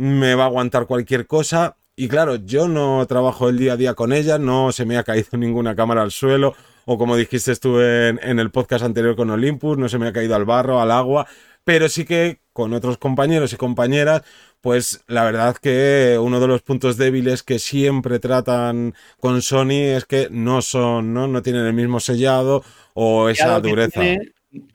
me 0.00 0.34
va 0.34 0.44
a 0.44 0.46
aguantar 0.46 0.86
cualquier 0.86 1.26
cosa. 1.26 1.76
Y 1.94 2.08
claro, 2.08 2.36
yo 2.36 2.68
no 2.68 3.04
trabajo 3.06 3.50
el 3.50 3.58
día 3.58 3.74
a 3.74 3.76
día 3.76 3.94
con 3.94 4.14
ella, 4.14 4.38
no 4.38 4.72
se 4.72 4.86
me 4.86 4.96
ha 4.96 5.04
caído 5.04 5.28
ninguna 5.36 5.76
cámara 5.76 6.02
al 6.02 6.10
suelo, 6.10 6.54
o 6.86 6.96
como 6.96 7.16
dijiste 7.16 7.52
en, 7.62 8.18
en 8.22 8.38
el 8.38 8.50
podcast 8.50 8.82
anterior 8.82 9.14
con 9.14 9.28
Olympus, 9.28 9.76
no 9.76 9.88
se 9.88 9.98
me 9.98 10.08
ha 10.08 10.12
caído 10.12 10.34
al 10.34 10.46
barro, 10.46 10.80
al 10.80 10.90
agua, 10.90 11.26
pero 11.64 11.90
sí 11.90 12.06
que 12.06 12.40
con 12.54 12.72
otros 12.72 12.96
compañeros 12.96 13.52
y 13.52 13.56
compañeras, 13.56 14.22
pues 14.62 15.04
la 15.06 15.24
verdad 15.24 15.56
que 15.56 16.18
uno 16.20 16.40
de 16.40 16.46
los 16.46 16.62
puntos 16.62 16.96
débiles 16.96 17.42
que 17.42 17.58
siempre 17.58 18.18
tratan 18.18 18.94
con 19.18 19.42
Sony 19.42 19.94
es 19.96 20.06
que 20.06 20.28
no 20.30 20.62
son, 20.62 21.12
no, 21.12 21.28
no 21.28 21.42
tienen 21.42 21.66
el 21.66 21.74
mismo 21.74 22.00
sellado 22.00 22.64
o 22.94 23.28
esa 23.28 23.60
dureza. 23.60 24.00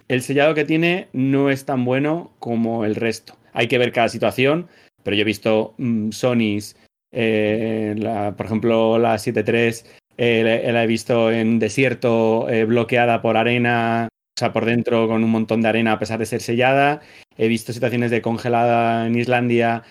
el 0.08 0.22
sellado 0.22 0.54
que 0.54 0.66
tiene 0.66 1.08
no 1.14 1.50
es 1.50 1.66
tan 1.66 1.84
bueno 1.84 2.32
como 2.38 2.86
el 2.86 2.96
resto. 2.96 3.36
Hay 3.54 3.68
que 3.68 3.78
ver 3.78 3.92
cada 3.92 4.10
situación 4.10 4.68
pero 5.06 5.16
yo 5.16 5.22
he 5.22 5.26
visto 5.26 5.76
mm, 5.78 6.12
Sonys 6.12 6.76
Eh, 7.18 7.96
por 8.36 8.46
ejemplo, 8.46 8.98
la 9.00 9.18
7.3 9.18 9.86
eh, 10.18 10.70
la 10.74 10.84
he 10.84 10.88
visto 10.88 11.32
en 11.32 11.60
desierto 11.60 12.48
bloqueada 12.68 13.22
por 13.22 13.38
arena, 13.38 14.10
o 14.12 14.40
sea, 14.40 14.52
por 14.52 14.66
dentro 14.66 15.08
con 15.08 15.24
un 15.24 15.30
montón 15.30 15.62
de 15.62 15.70
arena 15.70 15.94
a 15.94 16.00
pesar 16.00 16.20
de 16.20 16.26
ser 16.26 16.42
sellada. 16.42 17.02
He 17.38 17.48
visto 17.48 17.72
situaciones 17.72 18.12
de 18.12 18.22
congelada 18.22 19.08
en 19.08 19.16
Islandia, 19.16 19.84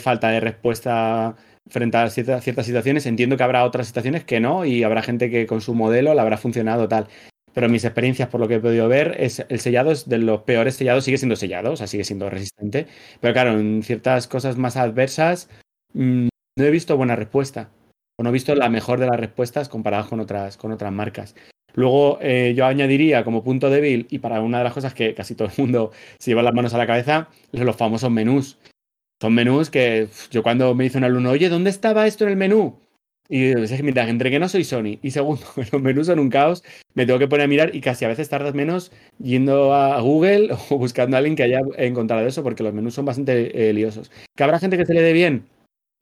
falta 0.00 0.28
de 0.28 0.40
respuesta 0.40 1.36
frente 1.68 1.96
a 1.96 2.10
ciertas, 2.10 2.44
situaciones. 2.44 3.06
Entiendo 3.06 3.36
que 3.36 3.42
habrá 3.42 3.64
otras 3.64 3.86
situaciones 3.86 4.24
que 4.24 4.40
no 4.40 4.64
y 4.64 4.82
habrá 4.82 5.02
gente 5.02 5.30
que 5.30 5.46
con 5.46 5.60
su 5.60 5.74
modelo 5.74 6.14
le 6.14 6.20
habrá 6.20 6.36
funcionado 6.36 6.88
tal. 6.88 7.08
Pero 7.56 7.70
mis 7.70 7.86
experiencias, 7.86 8.28
por 8.28 8.38
lo 8.38 8.48
que 8.48 8.56
he 8.56 8.60
podido 8.60 8.86
ver, 8.86 9.16
es 9.18 9.42
el 9.48 9.60
sellado 9.60 9.90
es 9.90 10.06
de 10.06 10.18
los 10.18 10.42
peores 10.42 10.74
sellados, 10.74 11.04
sigue 11.04 11.16
siendo 11.16 11.36
sellado, 11.36 11.72
o 11.72 11.76
sea, 11.76 11.86
sigue 11.86 12.04
siendo 12.04 12.28
resistente. 12.28 12.86
Pero 13.18 13.32
claro, 13.32 13.58
en 13.58 13.82
ciertas 13.82 14.28
cosas 14.28 14.58
más 14.58 14.76
adversas 14.76 15.48
mm, 15.94 16.28
no 16.58 16.64
he 16.64 16.70
visto 16.70 16.98
buena 16.98 17.16
respuesta. 17.16 17.70
O 18.18 18.22
no 18.22 18.28
he 18.28 18.32
visto 18.34 18.54
la 18.54 18.68
mejor 18.68 19.00
de 19.00 19.06
las 19.06 19.18
respuestas 19.18 19.70
comparadas 19.70 20.06
con 20.06 20.20
otras, 20.20 20.58
con 20.58 20.70
otras 20.70 20.92
marcas. 20.92 21.34
Luego 21.72 22.18
eh, 22.20 22.52
yo 22.54 22.66
añadiría 22.66 23.24
como 23.24 23.42
punto 23.42 23.70
débil, 23.70 24.06
y 24.10 24.18
para 24.18 24.42
una 24.42 24.58
de 24.58 24.64
las 24.64 24.74
cosas 24.74 24.92
que 24.92 25.14
casi 25.14 25.34
todo 25.34 25.48
el 25.48 25.54
mundo 25.56 25.92
se 26.18 26.32
lleva 26.32 26.42
las 26.42 26.52
manos 26.52 26.74
a 26.74 26.78
la 26.78 26.86
cabeza, 26.86 27.30
los 27.52 27.76
famosos 27.76 28.10
menús. 28.10 28.58
Son 29.18 29.32
menús 29.32 29.70
que 29.70 30.08
yo 30.30 30.42
cuando 30.42 30.74
me 30.74 30.84
dice 30.84 30.98
un 30.98 31.04
alumno, 31.04 31.30
oye, 31.30 31.48
¿dónde 31.48 31.70
estaba 31.70 32.06
esto 32.06 32.24
en 32.24 32.30
el 32.32 32.36
menú? 32.36 32.78
Y 33.28 33.46
es 33.50 33.82
mira, 33.82 34.08
entre 34.08 34.30
que 34.30 34.38
no 34.38 34.48
soy 34.48 34.64
Sony 34.64 34.98
y 35.02 35.10
segundo, 35.10 35.42
los 35.72 35.82
menús 35.82 36.06
son 36.06 36.18
un 36.18 36.30
caos, 36.30 36.62
me 36.94 37.06
tengo 37.06 37.18
que 37.18 37.28
poner 37.28 37.44
a 37.44 37.48
mirar 37.48 37.74
y 37.74 37.80
casi 37.80 38.04
a 38.04 38.08
veces 38.08 38.28
tardas 38.28 38.54
menos 38.54 38.92
yendo 39.18 39.74
a 39.74 40.00
Google 40.00 40.50
o 40.70 40.78
buscando 40.78 41.16
a 41.16 41.18
alguien 41.18 41.36
que 41.36 41.42
haya 41.42 41.60
encontrado 41.78 42.26
eso, 42.26 42.42
porque 42.42 42.62
los 42.62 42.74
menús 42.74 42.94
son 42.94 43.04
bastante 43.04 43.68
eh, 43.68 43.72
liosos. 43.72 44.10
Que 44.36 44.44
habrá 44.44 44.58
gente 44.58 44.76
que 44.76 44.86
se 44.86 44.94
le 44.94 45.02
dé 45.02 45.12
bien, 45.12 45.46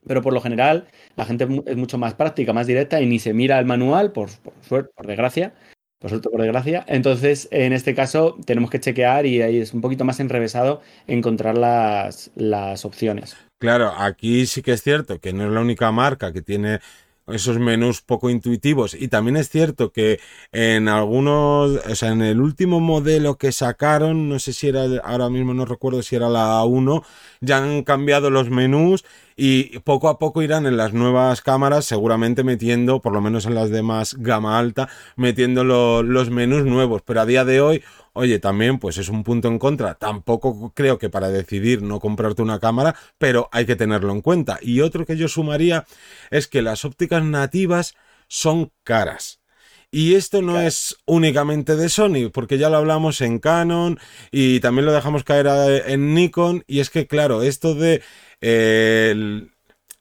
pero 0.06 0.22
por 0.22 0.32
lo 0.32 0.40
general 0.40 0.86
la 1.16 1.24
gente 1.24 1.46
es 1.66 1.76
mucho 1.76 1.98
más 1.98 2.14
práctica, 2.14 2.52
más 2.52 2.66
directa 2.66 3.00
y 3.00 3.06
ni 3.06 3.18
se 3.18 3.32
mira 3.32 3.58
el 3.58 3.66
manual, 3.66 4.12
por, 4.12 4.30
por 4.38 4.52
suerte, 4.62 4.90
por 4.94 5.06
desgracia, 5.06 5.54
por 5.98 6.10
suerte, 6.10 6.28
por 6.28 6.42
desgracia. 6.42 6.84
Entonces, 6.86 7.48
en 7.50 7.72
este 7.72 7.94
caso, 7.94 8.36
tenemos 8.44 8.70
que 8.70 8.80
chequear 8.80 9.24
y 9.24 9.40
ahí 9.40 9.58
es 9.58 9.72
un 9.72 9.80
poquito 9.80 10.04
más 10.04 10.20
enrevesado 10.20 10.82
encontrar 11.06 11.56
las, 11.56 12.30
las 12.34 12.84
opciones. 12.84 13.36
Claro, 13.58 13.90
aquí 13.96 14.44
sí 14.44 14.60
que 14.60 14.72
es 14.72 14.82
cierto 14.82 15.18
que 15.18 15.32
no 15.32 15.46
es 15.46 15.50
la 15.50 15.60
única 15.60 15.90
marca 15.92 16.32
que 16.32 16.42
tiene 16.42 16.80
esos 17.26 17.58
menús 17.58 18.02
poco 18.02 18.30
intuitivos. 18.30 18.94
Y 18.94 19.08
también 19.08 19.36
es 19.36 19.48
cierto 19.48 19.92
que 19.92 20.20
en 20.52 20.88
algunos, 20.88 21.80
o 21.86 21.94
sea, 21.94 22.10
en 22.10 22.22
el 22.22 22.40
último 22.40 22.80
modelo 22.80 23.36
que 23.36 23.52
sacaron, 23.52 24.28
no 24.28 24.38
sé 24.38 24.52
si 24.52 24.68
era, 24.68 24.84
ahora 25.04 25.30
mismo 25.30 25.54
no 25.54 25.64
recuerdo 25.64 26.02
si 26.02 26.16
era 26.16 26.28
la 26.28 26.62
1, 26.64 27.02
ya 27.40 27.58
han 27.58 27.82
cambiado 27.82 28.30
los 28.30 28.50
menús 28.50 29.04
y 29.36 29.78
poco 29.80 30.08
a 30.08 30.18
poco 30.18 30.42
irán 30.42 30.66
en 30.66 30.76
las 30.76 30.92
nuevas 30.92 31.40
cámaras 31.40 31.84
seguramente 31.86 32.44
metiendo, 32.44 33.00
por 33.00 33.12
lo 33.12 33.20
menos 33.20 33.46
en 33.46 33.54
las 33.54 33.70
de 33.70 33.82
más 33.82 34.14
gama 34.14 34.58
alta, 34.58 34.88
metiendo 35.16 35.64
los 35.64 36.30
menús 36.30 36.64
nuevos. 36.64 37.02
Pero 37.04 37.22
a 37.22 37.26
día 37.26 37.44
de 37.44 37.60
hoy, 37.60 37.82
oye, 38.14 38.38
también 38.38 38.78
pues 38.78 38.96
es 38.96 39.08
un 39.08 39.22
punto 39.22 39.48
en 39.48 39.58
contra. 39.58 39.94
Tampoco 39.94 40.72
creo 40.74 40.98
que 40.98 41.10
para 41.10 41.28
decidir 41.28 41.82
no 41.82 42.00
comprarte 42.00 42.42
una 42.42 42.58
cámara, 42.58 42.96
pero 43.18 43.48
hay 43.52 43.66
que 43.66 43.76
tenerlo 43.76 44.12
en 44.12 44.22
cuenta. 44.22 44.58
Y 44.62 44.80
otro 44.80 45.04
que 45.04 45.16
yo 45.16 45.28
sumaría 45.28 45.84
es 46.30 46.48
que 46.48 46.62
las 46.62 46.84
ópticas 46.84 47.22
nativas 47.22 47.94
son 48.28 48.72
caras. 48.82 49.40
Y 49.90 50.16
esto 50.16 50.42
no 50.42 50.60
es 50.60 50.96
únicamente 51.06 51.76
de 51.76 51.88
Sony, 51.88 52.28
porque 52.32 52.58
ya 52.58 52.68
lo 52.68 52.78
hablamos 52.78 53.20
en 53.20 53.38
Canon 53.38 54.00
y 54.32 54.58
también 54.58 54.86
lo 54.86 54.92
dejamos 54.92 55.22
caer 55.22 55.84
en 55.86 56.14
Nikon. 56.14 56.64
Y 56.66 56.80
es 56.80 56.90
que, 56.90 57.06
claro, 57.06 57.42
esto 57.42 57.76
de 57.76 58.02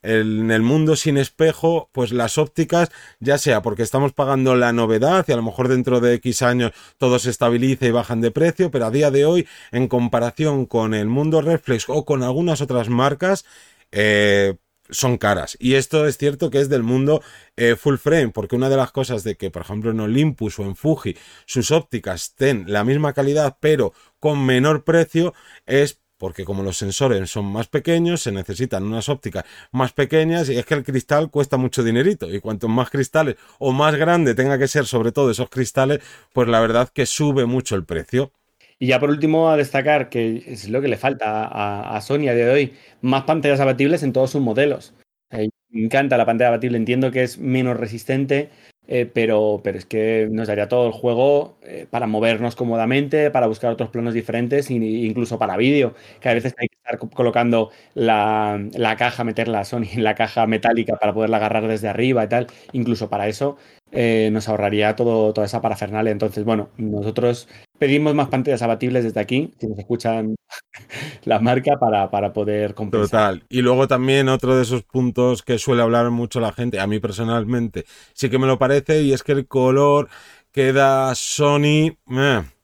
en 0.04 0.52
el 0.52 0.62
mundo 0.62 0.96
sin 0.96 1.18
espejo, 1.18 1.90
pues 1.92 2.12
las 2.12 2.38
ópticas, 2.38 2.92
ya 3.20 3.38
sea 3.38 3.62
porque 3.62 3.84
estamos 3.84 4.14
pagando 4.14 4.56
la 4.56 4.74
novedad 4.74 5.26
y 5.28 5.32
a 5.32 5.38
lo 5.38 5.44
mejor 5.44 5.70
dentro 5.70 6.00
de 6.00 6.14
X 6.16 6.42
años 6.42 6.72
todo 6.98 7.20
se 7.20 7.30
estabiliza 7.30 7.86
y 7.86 7.92
bajan 7.92 8.22
de 8.22 8.32
precio, 8.32 8.70
pero 8.70 8.86
a 8.86 8.92
día 8.92 9.10
de 9.12 9.26
hoy, 9.26 9.48
en 9.72 9.88
comparación 9.88 10.66
con 10.66 10.94
el 10.94 11.08
mundo 11.08 11.42
reflex 11.42 11.86
o 11.88 12.06
con 12.06 12.22
algunas 12.22 12.62
otras 12.62 12.90
marcas, 12.90 13.46
eh, 13.92 14.56
son 14.90 15.18
caras. 15.18 15.58
Y 15.60 15.76
esto 15.76 16.06
es 16.06 16.18
cierto 16.18 16.50
que 16.50 16.60
es 16.60 16.70
del 16.70 16.84
mundo 16.84 17.22
eh, 17.56 17.76
full 17.76 17.96
frame, 17.96 18.30
porque 18.30 18.56
una 18.56 18.70
de 18.70 18.78
las 18.78 18.92
cosas 18.92 19.24
de 19.24 19.36
que, 19.36 19.50
por 19.50 19.62
ejemplo, 19.62 19.92
en 19.92 20.00
Olympus 20.00 20.60
o 20.60 20.64
en 20.64 20.76
Fuji 20.76 21.18
sus 21.46 21.72
ópticas 21.72 22.36
ten 22.36 22.66
la 22.68 22.84
misma 22.84 23.14
calidad 23.14 23.58
pero 23.60 23.94
con 24.20 24.46
menor 24.46 24.84
precio 24.84 25.34
es 25.66 26.03
porque 26.24 26.46
como 26.46 26.63
los 26.63 26.77
sensores 26.77 27.30
son 27.30 27.44
más 27.51 27.68
pequeños, 27.68 28.22
se 28.22 28.32
necesitan 28.32 28.86
unas 28.86 29.10
ópticas 29.10 29.44
más 29.74 29.92
pequeñas 29.92 30.50
y 30.50 30.58
es 30.58 30.65
que 30.65 30.74
el 30.74 30.86
cristal 30.86 31.30
cuesta 31.30 31.58
mucho 31.58 31.84
dinerito 31.84 32.34
y 32.34 32.39
cuanto 32.39 32.70
más 32.70 32.89
cristales 32.89 33.36
o 33.60 33.74
más 33.74 33.94
grande 33.96 34.34
tenga 34.34 34.58
que 34.58 34.70
ser 34.70 34.86
sobre 34.86 35.12
todo 35.12 35.32
esos 35.32 35.50
cristales, 35.50 36.00
pues 36.32 36.48
la 36.48 36.62
verdad 36.62 36.88
que 36.88 37.06
sube 37.06 37.46
mucho 37.46 37.75
el 37.75 37.84
precio. 37.84 38.32
Y 38.80 38.88
ya 38.88 39.01
por 39.01 39.10
último 39.10 39.50
a 39.50 39.58
destacar 39.58 40.08
que 40.08 40.46
es 40.48 40.70
lo 40.70 40.82
que 40.82 40.88
le 40.88 40.96
falta 40.96 41.44
a, 41.44 42.00
Sony 42.00 42.30
a 42.30 42.36
día 42.36 42.46
de 42.46 42.51
hoy, 42.51 42.74
más 43.01 43.24
pantallas 43.24 43.60
abatibles 43.60 44.01
en 44.01 44.13
todos 44.13 44.32
sus 44.32 44.42
modelos. 44.42 44.94
me 45.30 45.50
encanta 45.74 46.15
la 46.15 46.25
pantalla 46.25 46.48
abatible, 46.48 46.77
entiendo 46.77 47.12
que 47.12 47.24
es 47.24 47.38
menos 47.38 47.75
resistente, 47.75 48.50
eh, 48.88 49.06
pero, 49.12 49.62
pero 49.63 49.78
es 49.78 49.86
que 49.86 50.28
nos 50.32 50.48
daría 50.48 50.68
todo 50.68 50.88
el 50.88 50.94
juego 50.94 51.58
eh, 51.63 51.88
para 51.90 52.08
movernos 52.08 52.56
cómodamente, 52.56 53.32
para 53.32 53.48
buscar 53.48 53.72
otros 53.72 53.90
planos 53.90 54.13
diferentes, 54.13 54.70
e 54.70 54.74
incluso 54.75 55.40
para 55.40 55.58
vídeo, 55.58 55.94
que 56.20 56.30
a 56.30 56.34
veces 56.34 56.54
hay 56.58 56.68
estar 56.86 57.00
colocando 57.10 57.72
la, 57.94 58.62
la, 58.74 58.96
caja, 58.98 59.24
meterla 59.24 59.63
Sony 59.63 59.86
en 59.94 60.04
la 60.04 60.16
caja 60.16 60.46
metálica 60.48 60.98
para 60.98 61.13
poderla 61.13 61.38
agarrar 61.38 61.68
desde 61.68 61.88
arriba 61.88 62.24
y 62.24 62.28
tal. 62.28 62.48
Incluso 62.74 63.10
para 63.10 63.28
eso 63.28 63.58
eh, 63.92 64.30
nos 64.32 64.50
ahorraría 64.50 64.96
todo, 64.96 65.34
toda 65.34 65.46
esa 65.46 65.62
parafernalia. 65.62 66.12
Entonces, 66.12 66.44
bueno, 66.44 66.70
nosotros 66.78 67.48
pedimos 67.78 68.13
más 68.16 68.28
pantallas 68.28 68.62
abatibles 68.62 69.04
desde 69.04 69.20
aquí, 69.20 69.52
si 69.60 69.68
nos 69.68 69.80
escuchan 69.80 70.36
la 71.25 71.40
marca, 71.40 71.78
para, 71.80 72.10
para 72.10 72.34
poder 72.34 72.74
compensar. 72.74 73.36
Total. 73.36 73.46
Y 73.50 73.62
luego 73.62 73.88
también 73.88 74.30
otro 74.30 74.56
de 74.56 74.63
esos 74.63 74.84
puntos 74.84 75.42
que 75.44 75.58
suele 75.58 75.84
hablar 75.84 76.10
mucho 76.12 76.40
la 76.40 76.52
gente, 76.52 76.80
a 76.80 76.88
mí 76.88 77.00
personalmente 77.00 77.86
sí 78.13 78.30
que 78.30 78.40
me 78.40 78.48
lo 78.48 78.60
parece, 78.60 79.04
y 79.04 79.13
es 79.13 79.24
que 79.24 79.32
el 79.32 79.48
color 79.48 80.10
queda 80.52 81.13
Sony 81.16 81.98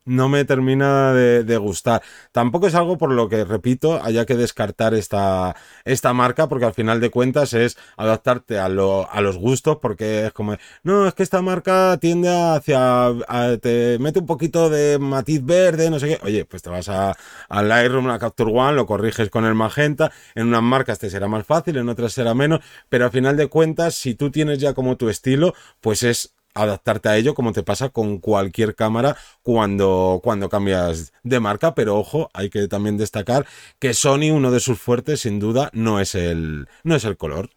no 0.09 0.27
me 0.27 0.43
termina 0.43 1.13
de, 1.13 1.57
gustar. 1.57 2.01
Tampoco 2.31 2.67
es 2.67 2.75
algo 2.75 2.97
por 2.97 3.11
lo 3.11 3.29
que, 3.29 3.45
repito, 3.45 4.01
haya 4.03 4.25
que 4.25 4.35
descartar 4.35 4.93
esta, 4.93 5.55
esta 5.85 6.13
marca, 6.13 6.49
porque 6.49 6.65
al 6.65 6.73
final 6.73 6.99
de 6.99 7.11
cuentas 7.11 7.53
es 7.53 7.77
adaptarte 7.95 8.57
a, 8.57 8.65
a 8.65 9.21
los 9.21 9.37
gustos, 9.37 9.77
porque 9.81 10.27
es 10.27 10.33
como, 10.33 10.55
no, 10.83 11.07
es 11.07 11.13
que 11.13 11.23
esta 11.23 11.41
marca 11.41 11.97
tiende 12.01 12.29
hacia, 12.29 13.11
te 13.61 13.97
mete 13.99 14.19
un 14.19 14.25
poquito 14.25 14.69
de 14.69 14.97
matiz 14.99 15.43
verde, 15.45 15.89
no 15.89 15.99
sé 15.99 16.07
qué. 16.07 16.19
Oye, 16.23 16.45
pues 16.45 16.63
te 16.63 16.69
vas 16.69 16.89
a, 16.89 17.15
al 17.47 17.69
Lightroom, 17.69 18.09
a 18.09 18.19
Capture 18.19 18.51
One, 18.51 18.73
lo 18.73 18.85
corriges 18.85 19.29
con 19.29 19.45
el 19.45 19.53
magenta, 19.53 20.11
en 20.33 20.47
unas 20.47 20.63
marcas 20.63 20.99
te 20.99 21.09
será 21.09 21.27
más 21.27 21.45
fácil, 21.45 21.77
en 21.77 21.87
otras 21.87 22.13
será 22.13 22.33
menos, 22.33 22.61
pero 22.89 23.05
al 23.05 23.11
final 23.11 23.37
de 23.37 23.47
cuentas, 23.47 23.95
si 23.95 24.15
tú 24.15 24.31
tienes 24.31 24.59
ya 24.59 24.73
como 24.73 24.97
tu 24.97 25.09
estilo, 25.09 25.53
pues 25.81 26.03
es 26.03 26.33
adaptarte 26.53 27.09
a 27.09 27.17
ello 27.17 27.33
como 27.33 27.53
te 27.53 27.63
pasa 27.63 27.89
con 27.89 28.19
cualquier 28.19 28.75
cámara 28.75 29.15
cuando, 29.41 30.19
cuando 30.23 30.49
cambias 30.49 31.13
de 31.23 31.39
marca, 31.39 31.75
pero 31.75 31.97
ojo, 31.97 32.29
hay 32.33 32.49
que 32.49 32.67
también 32.67 32.97
destacar 32.97 33.45
que 33.79 33.93
Sony 33.93 34.31
uno 34.31 34.51
de 34.51 34.59
sus 34.59 34.79
fuertes 34.79 35.21
sin 35.21 35.39
duda 35.39 35.69
no 35.73 35.99
es 35.99 36.15
el, 36.15 36.67
no 36.83 36.95
es 36.95 37.05
el 37.05 37.17
color. 37.17 37.49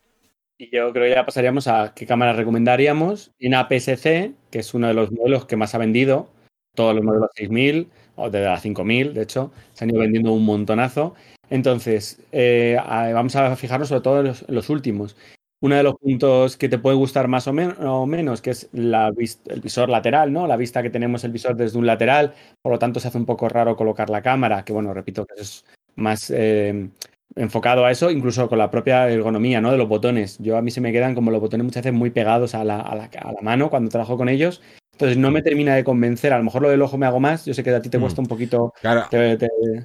Y 0.59 0.71
yo 0.71 0.93
creo 0.93 1.07
que 1.07 1.15
ya 1.15 1.27
pasaríamos 1.27 1.67
a 1.67 1.93
qué 1.95 2.07
cámara 2.07 2.35
recomendaríamos. 2.35 3.33
En 3.41 3.55
APS-C, 3.55 4.33
que 4.51 4.59
es 4.61 4.75
uno 4.75 4.87
de 4.87 4.95
los 4.95 5.11
modelos 5.11 5.45
que 5.47 5.57
más 5.57 5.75
ha 5.75 5.79
vendido, 5.79 6.29
todos 6.75 6.95
los 6.95 7.05
modelos 7.05 7.31
6000 7.35 7.89
o 8.15 8.31
de 8.31 8.45
la 8.45 8.61
5000, 8.61 9.15
de 9.15 9.23
hecho, 9.23 9.51
se 9.73 9.85
han 9.85 9.91
ido 9.91 10.01
vendiendo 10.01 10.33
un 10.33 10.45
montonazo. 10.45 11.15
Entonces, 11.51 12.21
eh, 12.31 12.77
vamos 12.87 13.35
a 13.35 13.57
fijarnos 13.57 13.89
sobre 13.89 14.03
todo 14.03 14.21
en 14.21 14.55
los 14.55 14.71
últimos 14.71 15.17
uno 15.63 15.77
de 15.77 15.85
los 15.85 15.95
puntos 15.95 16.57
que 16.57 16.69
te 16.69 16.79
puede 16.79 16.97
gustar 16.97 17.29
más 17.29 17.47
o, 17.47 17.53
menos, 17.53 18.43
que 18.43 18.51
es 18.51 18.69
el 18.73 19.61
visor 19.63 19.89
lateral, 19.89 20.33
¿no? 20.33 20.49
La 20.49 20.57
vista 20.57 20.83
que 20.83 20.91
tenemos 20.91 21.23
el 21.23 21.31
visor 21.31 21.57
desde 21.57 21.79
un 21.79 21.87
lateral, 21.87 22.35
por 22.61 22.73
lo 22.73 22.79
tanto 22.81 22.99
se 22.99 23.09
hace 23.09 23.17
un 23.17 23.27
poco 23.27 23.49
raro 23.49 23.77
colocar 23.77 24.11
la 24.11 24.23
cámara, 24.23 24.65
que 24.65 24.73
bueno, 24.73 24.93
repito, 24.93 25.25
que 25.25 25.41
es 25.41 25.65
más 25.95 26.31
eh, 26.31 26.89
enfocado 27.37 27.85
a 27.85 27.93
eso, 27.93 28.11
incluso 28.11 28.49
con 28.49 28.59
la 28.59 28.73
propia 28.73 29.09
ergonomía, 29.09 29.61
¿no? 29.61 29.71
De 29.71 29.79
los 29.79 29.89
botones. 29.89 30.37
Yo 30.41 30.57
a 30.57 30.63
mí 30.63 30.73
se 30.73 30.81
me 30.81 30.91
quedan 30.91 31.15
como 31.15 31.31
los 31.31 31.41
botones 31.41 31.65
muchas 31.65 31.85
veces 31.85 31.97
muy 31.97 32.11
pegados 32.11 32.57
a 32.57 32.65
la 32.65 33.09
mano 33.41 33.71
cuando 33.71 33.89
trabajo 33.89 34.17
con 34.17 34.29
ellos. 34.29 34.61
Entonces 35.03 35.19
no 35.19 35.33
me 35.33 35.43
termina 35.43 35.75
de 35.75 35.83
convencer. 35.83 36.33
A 36.33 36.39
lo 36.39 36.45
mejor 36.45 36.63
lo 36.63 36.69
del 36.69 36.81
ojo 36.81 36.97
me 36.97 37.07
hago 37.07 37.19
más. 37.19 37.45
Yo 37.45 37.55
sé 37.55 37.65
que 37.65 37.75
a 37.75 37.83
ti 37.83 37.89
te 37.89 37.99
mm. 37.99 38.01
cuesta 38.01 38.21
un 38.21 38.29
poquito. 38.29 38.73
Claro. 38.81 39.09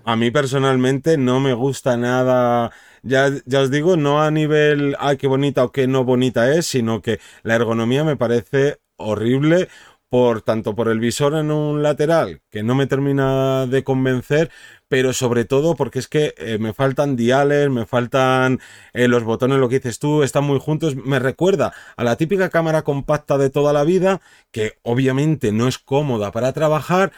A 0.04 0.16
mí 0.16 0.30
personalmente 0.30 1.18
no 1.18 1.40
me 1.40 1.54
gusta 1.54 1.98
nada 1.98 2.72
ya, 3.02 3.32
ya 3.46 3.62
os 3.62 3.72
digo, 3.72 3.98
no 3.98 4.22
a 4.22 4.30
nivel, 4.30 4.96
ay, 5.00 5.18
qué 5.18 5.28
bonita 5.28 5.64
o 5.64 5.72
qué 5.72 5.88
no 5.88 6.04
bonita 6.04 6.54
es, 6.54 6.68
sino 6.68 7.02
que 7.02 7.20
la 7.44 7.56
ergonomía 7.56 8.04
me 8.04 8.16
parece 8.16 8.78
horrible 8.98 9.70
por 10.10 10.42
tanto 10.42 10.76
por 10.76 10.88
el 10.88 11.00
visor 11.00 11.36
en 11.36 11.52
un 11.52 11.84
lateral 11.84 12.42
que 12.50 12.64
no 12.64 12.76
me 12.76 12.88
termina 12.88 13.66
de 13.68 13.84
convencer, 13.84 14.50
pero 14.88 15.14
sobre 15.14 15.46
todo 15.46 15.76
porque 15.76 16.00
es 16.00 16.08
que 16.08 16.34
eh, 16.38 16.58
me 16.60 16.74
faltan 16.74 17.16
diales, 17.16 17.70
me 17.70 17.86
faltan 17.86 18.60
eh, 18.94 19.08
los 19.08 19.24
botones, 19.24 19.60
lo 19.60 19.70
que 19.70 19.80
dices 19.80 20.00
tú, 20.00 20.24
están 20.24 20.46
muy 20.46 20.60
juntos. 20.60 20.96
Me 20.96 21.20
recuerda 21.20 21.74
a 21.98 22.04
la 22.04 22.16
típica 22.16 22.50
cámara 22.50 22.84
compacta 22.84 23.38
de 23.38 23.50
toda 23.50 23.74
la 23.74 23.84
vida, 23.84 24.22
que 24.52 24.78
obviamente 24.84 25.52
no 25.52 25.68
es 25.68 25.78
cómoda 25.78 26.32
para 26.32 26.54
trabajar. 26.54 27.12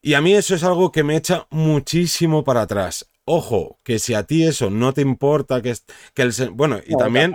Y 0.00 0.14
a 0.14 0.20
mí 0.20 0.34
eso 0.34 0.54
es 0.54 0.64
algo 0.64 0.92
que 0.92 1.04
me 1.04 1.16
echa 1.16 1.46
muchísimo 1.50 2.44
para 2.44 2.62
atrás. 2.62 3.11
Ojo, 3.24 3.78
que 3.84 4.00
si 4.00 4.14
a 4.14 4.24
ti 4.24 4.44
eso 4.44 4.68
no 4.68 4.92
te 4.92 5.00
importa, 5.00 5.62
que, 5.62 5.74
que 6.12 6.22
el... 6.22 6.32
Bueno, 6.52 6.80
y 6.84 6.96
también 6.96 7.32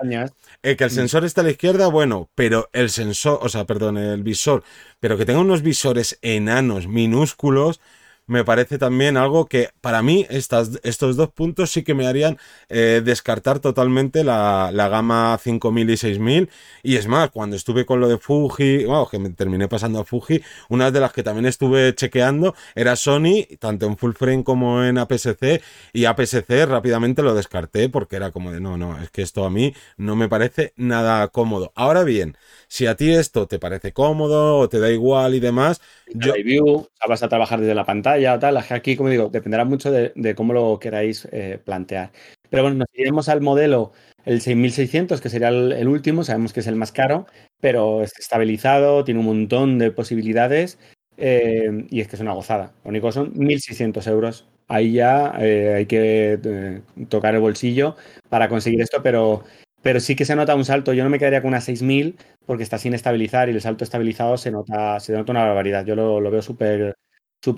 eh, 0.61 0.75
que 0.75 0.83
el 0.83 0.89
mm. 0.89 0.93
sensor 0.93 1.23
está 1.23 1.41
a 1.41 1.43
la 1.45 1.51
izquierda, 1.51 1.87
bueno, 1.87 2.29
pero 2.35 2.69
el 2.73 2.89
sensor, 2.89 3.39
o 3.41 3.47
sea, 3.47 3.65
perdón, 3.65 3.97
el 3.97 4.21
visor, 4.21 4.63
pero 4.99 5.17
que 5.17 5.25
tenga 5.25 5.39
unos 5.39 5.61
visores 5.61 6.19
enanos, 6.21 6.87
minúsculos, 6.87 7.79
me 8.27 8.43
parece 8.43 8.77
también 8.77 9.17
algo 9.17 9.47
que 9.47 9.69
para 9.81 10.01
mí 10.01 10.25
estas, 10.29 10.79
estos 10.83 11.15
dos 11.15 11.29
puntos 11.29 11.71
sí 11.71 11.83
que 11.83 11.93
me 11.93 12.07
harían 12.07 12.37
eh, 12.69 13.01
descartar 13.03 13.59
totalmente 13.59 14.23
la, 14.23 14.69
la, 14.73 14.89
gama 14.89 15.39
5000 15.41 15.89
y 15.89 15.97
6000. 15.97 16.49
Y 16.83 16.97
es 16.97 17.07
más, 17.07 17.31
cuando 17.31 17.55
estuve 17.55 17.85
con 17.85 17.99
lo 17.99 18.07
de 18.07 18.17
Fuji, 18.17 18.85
wow, 18.85 19.07
que 19.09 19.17
me 19.17 19.29
terminé 19.29 19.67
pasando 19.67 19.99
a 19.99 20.03
Fuji, 20.03 20.41
una 20.69 20.91
de 20.91 20.99
las 20.99 21.13
que 21.13 21.23
también 21.23 21.45
estuve 21.45 21.95
chequeando 21.95 22.53
era 22.75 22.95
Sony, 22.95 23.45
tanto 23.59 23.85
en 23.85 23.97
full 23.97 24.13
frame 24.13 24.43
como 24.43 24.83
en 24.83 24.97
APS-C. 24.97 25.61
Y 25.93 26.05
APS-C 26.05 26.65
rápidamente 26.65 27.23
lo 27.23 27.33
descarté 27.33 27.89
porque 27.89 28.17
era 28.17 28.31
como 28.31 28.51
de 28.51 28.59
no, 28.59 28.77
no, 28.77 29.01
es 29.01 29.09
que 29.09 29.21
esto 29.21 29.45
a 29.45 29.49
mí 29.49 29.73
no 29.95 30.15
me 30.15 30.27
parece 30.27 30.73
nada 30.75 31.27
cómodo. 31.29 31.71
Ahora 31.75 32.03
bien, 32.03 32.37
si 32.67 32.85
a 32.85 32.95
ti 32.95 33.11
esto 33.11 33.47
te 33.47 33.59
parece 33.59 33.93
cómodo 33.93 34.57
o 34.57 34.69
te 34.69 34.79
da 34.79 34.89
igual 34.89 35.35
y 35.35 35.39
demás, 35.39 35.81
yo... 36.13 36.33
View, 36.33 36.87
vas 37.07 37.23
a 37.23 37.29
trabajar 37.29 37.59
desde 37.59 37.75
la 37.75 37.85
pantalla 37.85 38.35
o 38.35 38.39
tal. 38.39 38.57
Aquí, 38.57 38.95
como 38.95 39.09
digo, 39.09 39.29
dependerá 39.29 39.65
mucho 39.65 39.91
de, 39.91 40.35
cómo 40.35 40.53
lo 40.53 40.79
queráis 40.79 41.27
eh, 41.31 41.59
plantear. 41.63 42.11
Pero 42.49 42.63
bueno, 42.63 42.79
nos 42.79 42.87
iremos 42.93 43.29
al 43.29 43.41
modelo, 43.41 43.91
el 44.25 44.41
6600, 44.41 45.21
que 45.21 45.29
sería 45.29 45.49
el, 45.49 45.87
último. 45.87 46.23
Sabemos 46.23 46.53
que 46.53 46.61
es 46.61 46.67
el 46.67 46.75
más 46.75 46.91
caro, 46.91 47.27
pero 47.59 48.03
es 48.03 48.11
estabilizado, 48.17 49.03
tiene 49.03 49.19
un 49.19 49.25
montón 49.25 49.79
de 49.79 49.91
posibilidades 49.91 50.77
eh, 51.17 51.85
y 51.89 52.01
es 52.01 52.07
que 52.07 52.15
es 52.15 52.21
una 52.21 52.33
gozada. 52.33 52.73
Lo 52.83 52.89
único 52.89 53.11
son 53.11 53.31
1600 53.35 54.05
euros. 54.07 54.47
Ahí 54.69 54.93
ya 54.93 55.33
eh, 55.39 55.73
hay 55.75 55.85
que 55.85 56.81
tocar 57.09 57.35
el 57.35 57.41
bolsillo 57.41 57.95
para 58.29 58.49
conseguir 58.49 58.81
esto, 58.81 59.01
pero 59.01 59.43
pero 59.81 59.99
sí 59.99 60.15
que 60.15 60.25
se 60.25 60.35
nota 60.35 60.55
un 60.55 60.65
salto. 60.65 60.93
Yo 60.93 61.03
no 61.03 61.09
me 61.09 61.19
quedaría 61.19 61.41
con 61.41 61.49
una 61.49 61.61
6000 61.61 62.17
porque 62.45 62.63
está 62.63 62.77
sin 62.77 62.93
estabilizar 62.93 63.49
y 63.49 63.53
el 63.53 63.61
salto 63.61 63.83
estabilizado 63.83 64.37
se 64.37 64.51
nota, 64.51 64.99
se 64.99 65.13
nota 65.13 65.31
una 65.31 65.45
barbaridad. 65.45 65.85
Yo 65.85 65.95
lo, 65.95 66.31
veo 66.31 66.41
súper 66.41 66.95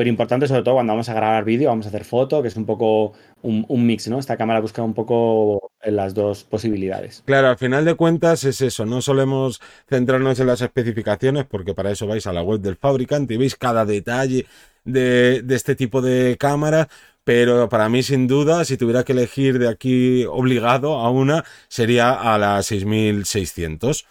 importante, 0.06 0.48
sobre 0.48 0.64
todo 0.64 0.76
cuando 0.76 0.94
vamos 0.94 1.10
a 1.10 1.14
grabar 1.14 1.44
vídeo, 1.46 1.70
vamos 1.70 1.86
a 1.86 1.90
hacer 1.90 2.04
foto, 2.04 2.42
que 2.42 2.50
es 2.50 2.56
un 2.56 2.66
poco 2.66 3.14
un, 3.42 3.86
mix, 3.86 4.08
¿no? 4.10 4.20
Esta 4.20 4.38
cámara 4.38 4.60
busca 4.60 4.84
un 4.84 4.94
poco 4.94 5.72
las 5.84 6.14
dos 6.14 6.44
posibilidades. 6.44 7.24
Claro, 7.26 7.48
al 7.48 7.58
final 7.58 7.86
de 7.86 7.96
cuentas 7.96 8.44
es 8.44 8.62
eso, 8.62 8.86
no 8.86 9.02
solemos 9.02 9.62
centrarnos 9.88 10.40
en 10.40 10.48
las 10.48 10.62
especificaciones, 10.62 11.46
porque 11.46 11.74
para 11.74 11.92
eso 11.92 12.08
vais 12.08 12.28
a 12.28 12.34
la 12.34 12.44
web 12.44 12.60
del 12.60 12.76
fabricante 12.76 13.36
y 13.36 13.38
veis 13.38 13.56
cada 13.56 13.86
detalle 13.86 14.46
de, 14.84 15.42
de 15.44 15.56
este 15.56 15.76
tipo 15.76 16.02
de 16.02 16.36
cámaras, 16.38 16.88
pero 17.30 17.70
para 17.70 17.90
mí 17.90 18.02
sin 18.02 18.26
duda, 18.26 18.66
si 18.66 18.76
tuviera 18.76 19.04
que 19.04 19.12
elegir 19.12 19.60
de 19.60 19.68
aquí 19.68 20.26
obligado 20.26 20.96
a 20.96 21.12
una, 21.12 21.46
sería 21.68 22.12
a 22.12 22.40
la 22.40 22.64
6600. 22.64 24.08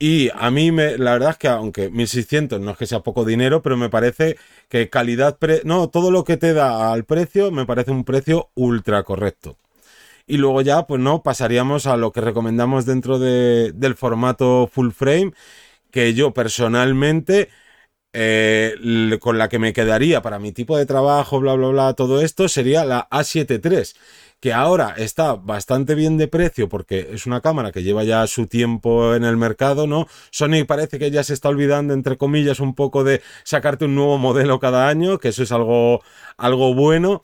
Y 0.00 0.30
a 0.34 0.50
mí, 0.50 0.72
me, 0.72 0.98
la 0.98 1.12
verdad 1.12 1.30
es 1.30 1.36
que 1.36 1.46
aunque 1.46 1.90
1600 1.90 2.60
no 2.60 2.72
es 2.72 2.76
que 2.76 2.86
sea 2.86 3.04
poco 3.04 3.24
dinero, 3.24 3.62
pero 3.62 3.76
me 3.76 3.88
parece 3.88 4.36
que 4.68 4.90
calidad, 4.90 5.38
no, 5.62 5.90
todo 5.90 6.10
lo 6.10 6.24
que 6.24 6.38
te 6.38 6.54
da 6.54 6.92
al 6.92 7.04
precio 7.04 7.52
me 7.52 7.66
parece 7.66 7.92
un 7.92 8.02
precio 8.02 8.50
ultra 8.56 9.04
correcto. 9.04 9.56
Y 10.26 10.38
luego 10.38 10.60
ya, 10.60 10.88
pues 10.88 11.00
no, 11.00 11.22
pasaríamos 11.22 11.86
a 11.86 11.96
lo 11.96 12.10
que 12.10 12.20
recomendamos 12.20 12.84
dentro 12.84 13.20
de, 13.20 13.70
del 13.76 13.94
formato 13.94 14.68
full 14.72 14.90
frame, 14.90 15.34
que 15.92 16.14
yo 16.14 16.34
personalmente 16.34 17.48
eh, 18.18 19.18
con 19.20 19.36
la 19.36 19.50
que 19.50 19.58
me 19.58 19.74
quedaría 19.74 20.22
para 20.22 20.38
mi 20.38 20.50
tipo 20.50 20.78
de 20.78 20.86
trabajo, 20.86 21.38
bla, 21.38 21.52
bla, 21.52 21.68
bla, 21.68 21.92
todo 21.92 22.22
esto, 22.22 22.48
sería 22.48 22.86
la 22.86 23.06
A7 23.10 23.60
III, 23.62 24.00
que 24.40 24.54
ahora 24.54 24.94
está 24.96 25.34
bastante 25.34 25.94
bien 25.94 26.16
de 26.16 26.26
precio 26.26 26.66
porque 26.70 27.10
es 27.12 27.26
una 27.26 27.42
cámara 27.42 27.72
que 27.72 27.82
lleva 27.82 28.04
ya 28.04 28.26
su 28.26 28.46
tiempo 28.46 29.14
en 29.14 29.24
el 29.24 29.36
mercado, 29.36 29.86
¿no? 29.86 30.08
Sony 30.30 30.64
parece 30.66 30.98
que 30.98 31.10
ya 31.10 31.24
se 31.24 31.34
está 31.34 31.50
olvidando, 31.50 31.92
entre 31.92 32.16
comillas, 32.16 32.58
un 32.58 32.74
poco 32.74 33.04
de 33.04 33.20
sacarte 33.44 33.84
un 33.84 33.94
nuevo 33.94 34.16
modelo 34.16 34.60
cada 34.60 34.88
año, 34.88 35.18
que 35.18 35.28
eso 35.28 35.42
es 35.42 35.52
algo, 35.52 36.00
algo 36.38 36.74
bueno. 36.74 37.22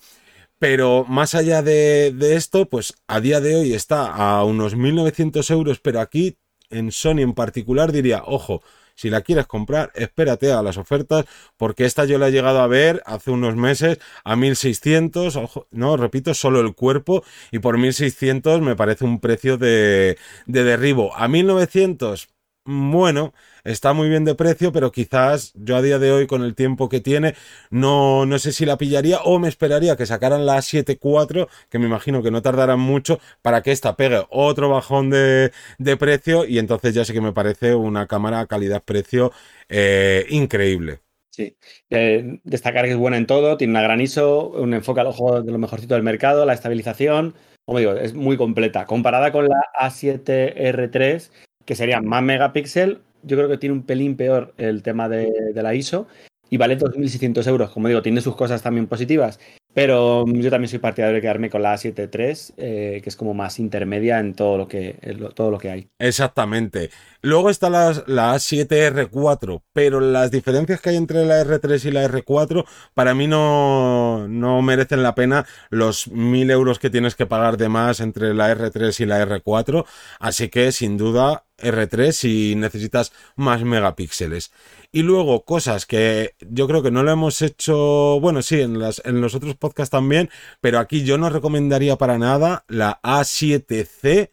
Pero 0.58 1.06
más 1.08 1.34
allá 1.34 1.62
de, 1.62 2.12
de 2.14 2.36
esto, 2.36 2.68
pues 2.68 2.94
a 3.08 3.20
día 3.20 3.40
de 3.40 3.56
hoy 3.56 3.72
está 3.72 4.06
a 4.14 4.44
unos 4.44 4.76
1.900 4.76 5.50
euros, 5.50 5.80
pero 5.80 6.00
aquí 6.00 6.36
en 6.68 6.92
Sony 6.92 7.20
en 7.20 7.32
particular 7.32 7.92
diría, 7.92 8.22
ojo, 8.26 8.62
si 9.02 9.10
la 9.10 9.22
quieres 9.22 9.48
comprar, 9.48 9.90
espérate 9.96 10.52
a 10.52 10.62
las 10.62 10.76
ofertas, 10.76 11.24
porque 11.56 11.86
esta 11.86 12.04
yo 12.04 12.18
la 12.18 12.28
he 12.28 12.30
llegado 12.30 12.60
a 12.60 12.68
ver 12.68 13.02
hace 13.04 13.32
unos 13.32 13.56
meses 13.56 13.98
a 14.22 14.36
1600, 14.36 15.40
no, 15.72 15.96
repito, 15.96 16.34
solo 16.34 16.60
el 16.60 16.76
cuerpo, 16.76 17.24
y 17.50 17.58
por 17.58 17.78
1600 17.78 18.60
me 18.60 18.76
parece 18.76 19.04
un 19.04 19.18
precio 19.18 19.58
de, 19.58 20.18
de 20.46 20.62
derribo. 20.62 21.16
A 21.16 21.26
1900, 21.26 22.28
bueno, 22.64 23.34
está 23.64 23.92
muy 23.92 24.08
bien 24.08 24.24
de 24.24 24.34
precio, 24.34 24.72
pero 24.72 24.92
quizás 24.92 25.52
yo 25.54 25.76
a 25.76 25.82
día 25.82 25.98
de 25.98 26.12
hoy, 26.12 26.26
con 26.26 26.42
el 26.42 26.54
tiempo 26.54 26.88
que 26.88 27.00
tiene, 27.00 27.34
no, 27.70 28.24
no 28.26 28.38
sé 28.38 28.52
si 28.52 28.64
la 28.64 28.78
pillaría 28.78 29.20
o 29.22 29.38
me 29.38 29.48
esperaría 29.48 29.96
que 29.96 30.06
sacaran 30.06 30.46
la 30.46 30.62
7.4, 30.62 31.48
que 31.68 31.78
me 31.78 31.86
imagino 31.86 32.22
que 32.22 32.30
no 32.30 32.42
tardarán 32.42 32.80
mucho, 32.80 33.18
para 33.42 33.62
que 33.62 33.72
esta 33.72 33.96
pegue 33.96 34.22
otro 34.30 34.68
bajón 34.68 35.10
de, 35.10 35.52
de 35.78 35.96
precio 35.96 36.44
y 36.44 36.58
entonces 36.58 36.94
ya 36.94 37.04
sé 37.04 37.12
que 37.12 37.20
me 37.20 37.32
parece 37.32 37.74
una 37.74 38.06
cámara 38.06 38.46
calidad-precio 38.46 39.32
eh, 39.68 40.26
increíble. 40.30 41.00
Sí, 41.30 41.56
eh, 41.88 42.40
destacar 42.44 42.84
que 42.84 42.90
es 42.90 42.96
buena 42.96 43.16
en 43.16 43.26
todo, 43.26 43.56
tiene 43.56 43.72
una 43.72 43.80
gran 43.82 44.02
ISO, 44.02 44.48
un 44.50 44.74
enfoque 44.74 45.00
al 45.00 45.06
ojo 45.06 45.40
de 45.40 45.50
lo 45.50 45.58
mejorcito 45.58 45.94
del 45.94 46.02
mercado, 46.02 46.44
la 46.44 46.52
estabilización, 46.52 47.34
como 47.64 47.78
digo, 47.78 47.92
es 47.92 48.12
muy 48.12 48.36
completa. 48.36 48.84
Comparada 48.86 49.32
con 49.32 49.48
la 49.48 49.56
A7R3, 49.78 51.30
que 51.64 51.74
sería 51.74 52.00
más 52.00 52.22
megapíxel, 52.22 53.00
yo 53.22 53.36
creo 53.36 53.48
que 53.48 53.58
tiene 53.58 53.74
un 53.74 53.82
pelín 53.82 54.16
peor 54.16 54.54
el 54.58 54.82
tema 54.82 55.08
de, 55.08 55.52
la 55.54 55.74
ISO 55.74 56.06
y 56.50 56.56
vale 56.56 56.78
2.600 56.78 57.46
euros. 57.46 57.70
Como 57.70 57.88
digo, 57.88 58.02
tiene 58.02 58.20
sus 58.20 58.36
cosas 58.36 58.62
también 58.62 58.86
positivas, 58.86 59.38
pero 59.72 60.26
yo 60.26 60.50
también 60.50 60.68
soy 60.68 60.80
partidario 60.80 61.14
de 61.14 61.22
quedarme 61.22 61.48
con 61.48 61.62
la 61.62 61.74
A7 61.74 62.52
eh, 62.58 63.00
que 63.02 63.08
es 63.08 63.16
como 63.16 63.32
más 63.32 63.58
intermedia 63.58 64.18
en 64.18 64.34
todo 64.34 64.58
lo 64.58 64.68
que, 64.68 64.98
todo 65.34 65.50
lo 65.50 65.58
que 65.58 65.70
hay. 65.70 65.88
Exactamente. 65.98 66.90
Luego 67.22 67.48
está 67.48 67.70
la, 67.70 68.02
la 68.06 68.34
A7R4, 68.34 69.62
pero 69.72 70.00
las 70.00 70.30
diferencias 70.30 70.80
que 70.80 70.90
hay 70.90 70.96
entre 70.96 71.24
la 71.24 71.42
R3 71.42 71.86
y 71.86 71.90
la 71.92 72.06
R4 72.06 72.66
para 72.92 73.14
mí 73.14 73.28
no, 73.28 74.26
no 74.28 74.60
merecen 74.60 75.02
la 75.02 75.14
pena 75.14 75.46
los 75.70 76.10
1.000 76.10 76.50
euros 76.50 76.78
que 76.78 76.90
tienes 76.90 77.14
que 77.14 77.26
pagar 77.26 77.56
de 77.56 77.68
más 77.68 78.00
entre 78.00 78.34
la 78.34 78.54
R3 78.54 79.00
y 79.00 79.06
la 79.06 79.24
R4. 79.24 79.86
Así 80.18 80.48
que 80.48 80.72
sin 80.72 80.98
duda 80.98 81.44
R3 81.62 82.12
si 82.12 82.54
necesitas 82.56 83.12
más 83.36 83.62
megapíxeles. 83.62 84.52
Y 84.92 85.02
luego 85.02 85.44
cosas 85.44 85.86
que 85.86 86.34
yo 86.40 86.66
creo 86.68 86.82
que 86.82 86.90
no 86.90 87.02
lo 87.02 87.10
hemos 87.10 87.40
hecho, 87.42 88.20
bueno, 88.20 88.42
sí, 88.42 88.60
en, 88.60 88.78
las, 88.78 89.00
en 89.04 89.20
los 89.20 89.34
otros 89.34 89.54
podcasts 89.56 89.90
también, 89.90 90.28
pero 90.60 90.78
aquí 90.78 91.04
yo 91.04 91.16
no 91.18 91.30
recomendaría 91.30 91.96
para 91.96 92.18
nada 92.18 92.64
la 92.68 93.00
A7C 93.02 94.30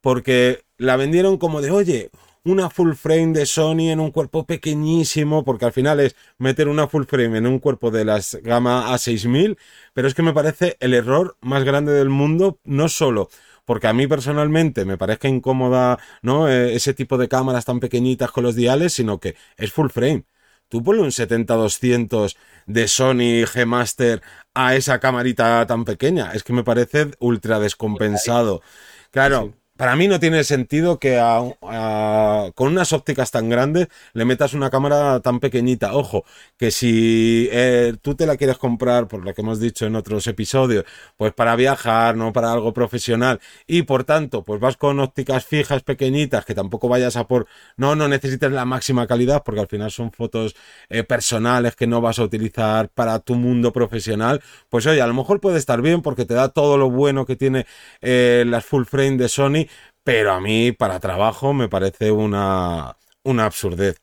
porque 0.00 0.64
la 0.78 0.96
vendieron 0.96 1.36
como 1.38 1.60
de, 1.60 1.70
oye, 1.70 2.10
una 2.44 2.70
full 2.70 2.94
frame 2.94 3.32
de 3.32 3.46
Sony 3.46 3.90
en 3.90 4.00
un 4.00 4.10
cuerpo 4.10 4.46
pequeñísimo, 4.46 5.44
porque 5.44 5.66
al 5.66 5.72
final 5.72 6.00
es 6.00 6.16
meter 6.38 6.68
una 6.68 6.88
full 6.88 7.04
frame 7.04 7.38
en 7.38 7.46
un 7.46 7.58
cuerpo 7.58 7.90
de 7.90 8.04
las 8.04 8.36
gama 8.42 8.92
A6000, 8.94 9.58
pero 9.92 10.08
es 10.08 10.14
que 10.14 10.22
me 10.22 10.32
parece 10.32 10.76
el 10.80 10.94
error 10.94 11.36
más 11.42 11.64
grande 11.64 11.92
del 11.92 12.08
mundo, 12.08 12.58
no 12.64 12.88
solo 12.88 13.28
porque 13.64 13.86
a 13.86 13.92
mí 13.92 14.06
personalmente 14.06 14.84
me 14.84 14.98
parezca 14.98 15.28
incómoda, 15.28 15.98
¿no? 16.22 16.48
E, 16.48 16.74
ese 16.74 16.94
tipo 16.94 17.18
de 17.18 17.28
cámaras 17.28 17.64
tan 17.64 17.80
pequeñitas 17.80 18.30
con 18.30 18.44
los 18.44 18.54
diales, 18.54 18.92
sino 18.92 19.20
que 19.20 19.36
es 19.56 19.72
full 19.72 19.90
frame. 19.90 20.24
Tú 20.68 20.84
ponle 20.84 21.02
un 21.02 21.10
70-200 21.10 22.36
de 22.66 22.86
Sony 22.86 23.44
G 23.44 23.66
Master 23.66 24.22
a 24.54 24.76
esa 24.76 25.00
camarita 25.00 25.66
tan 25.66 25.84
pequeña. 25.84 26.32
Es 26.32 26.44
que 26.44 26.52
me 26.52 26.62
parece 26.62 27.10
ultra 27.18 27.58
descompensado. 27.58 28.62
Claro, 29.10 29.52
para 29.80 29.96
mí 29.96 30.08
no 30.08 30.20
tiene 30.20 30.44
sentido 30.44 30.98
que 30.98 31.18
con 32.54 32.68
unas 32.68 32.92
ópticas 32.92 33.30
tan 33.30 33.48
grandes 33.48 33.88
le 34.12 34.26
metas 34.26 34.52
una 34.52 34.68
cámara 34.68 35.20
tan 35.20 35.40
pequeñita. 35.40 35.94
Ojo, 35.94 36.26
que 36.58 36.70
si 36.70 37.48
eh, 37.50 37.94
tú 38.02 38.14
te 38.14 38.26
la 38.26 38.36
quieres 38.36 38.58
comprar, 38.58 39.08
por 39.08 39.24
lo 39.24 39.32
que 39.32 39.40
hemos 39.40 39.58
dicho 39.58 39.86
en 39.86 39.96
otros 39.96 40.26
episodios, 40.26 40.84
pues 41.16 41.32
para 41.32 41.56
viajar, 41.56 42.14
no 42.14 42.30
para 42.30 42.52
algo 42.52 42.74
profesional, 42.74 43.40
y 43.66 43.80
por 43.84 44.04
tanto, 44.04 44.44
pues 44.44 44.60
vas 44.60 44.76
con 44.76 45.00
ópticas 45.00 45.46
fijas 45.46 45.82
pequeñitas, 45.82 46.44
que 46.44 46.54
tampoco 46.54 46.86
vayas 46.86 47.16
a 47.16 47.26
por, 47.26 47.46
no, 47.78 47.96
no 47.96 48.06
necesites 48.06 48.52
la 48.52 48.66
máxima 48.66 49.06
calidad, 49.06 49.42
porque 49.42 49.62
al 49.62 49.68
final 49.68 49.90
son 49.90 50.12
fotos 50.12 50.56
eh, 50.90 51.04
personales 51.04 51.74
que 51.74 51.86
no 51.86 52.02
vas 52.02 52.18
a 52.18 52.24
utilizar 52.24 52.90
para 52.90 53.18
tu 53.20 53.34
mundo 53.34 53.72
profesional, 53.72 54.42
pues 54.68 54.86
oye, 54.86 55.00
a 55.00 55.06
lo 55.06 55.14
mejor 55.14 55.40
puede 55.40 55.56
estar 55.56 55.80
bien 55.80 56.02
porque 56.02 56.26
te 56.26 56.34
da 56.34 56.50
todo 56.50 56.76
lo 56.76 56.90
bueno 56.90 57.24
que 57.24 57.36
tiene 57.36 57.64
eh, 58.02 58.44
las 58.46 58.66
full 58.66 58.84
frame 58.84 59.16
de 59.16 59.28
Sony, 59.30 59.69
pero 60.04 60.32
a 60.32 60.40
mí 60.40 60.72
para 60.72 61.00
trabajo 61.00 61.52
me 61.52 61.68
parece 61.68 62.10
una, 62.10 62.96
una 63.22 63.46
absurdez. 63.46 64.00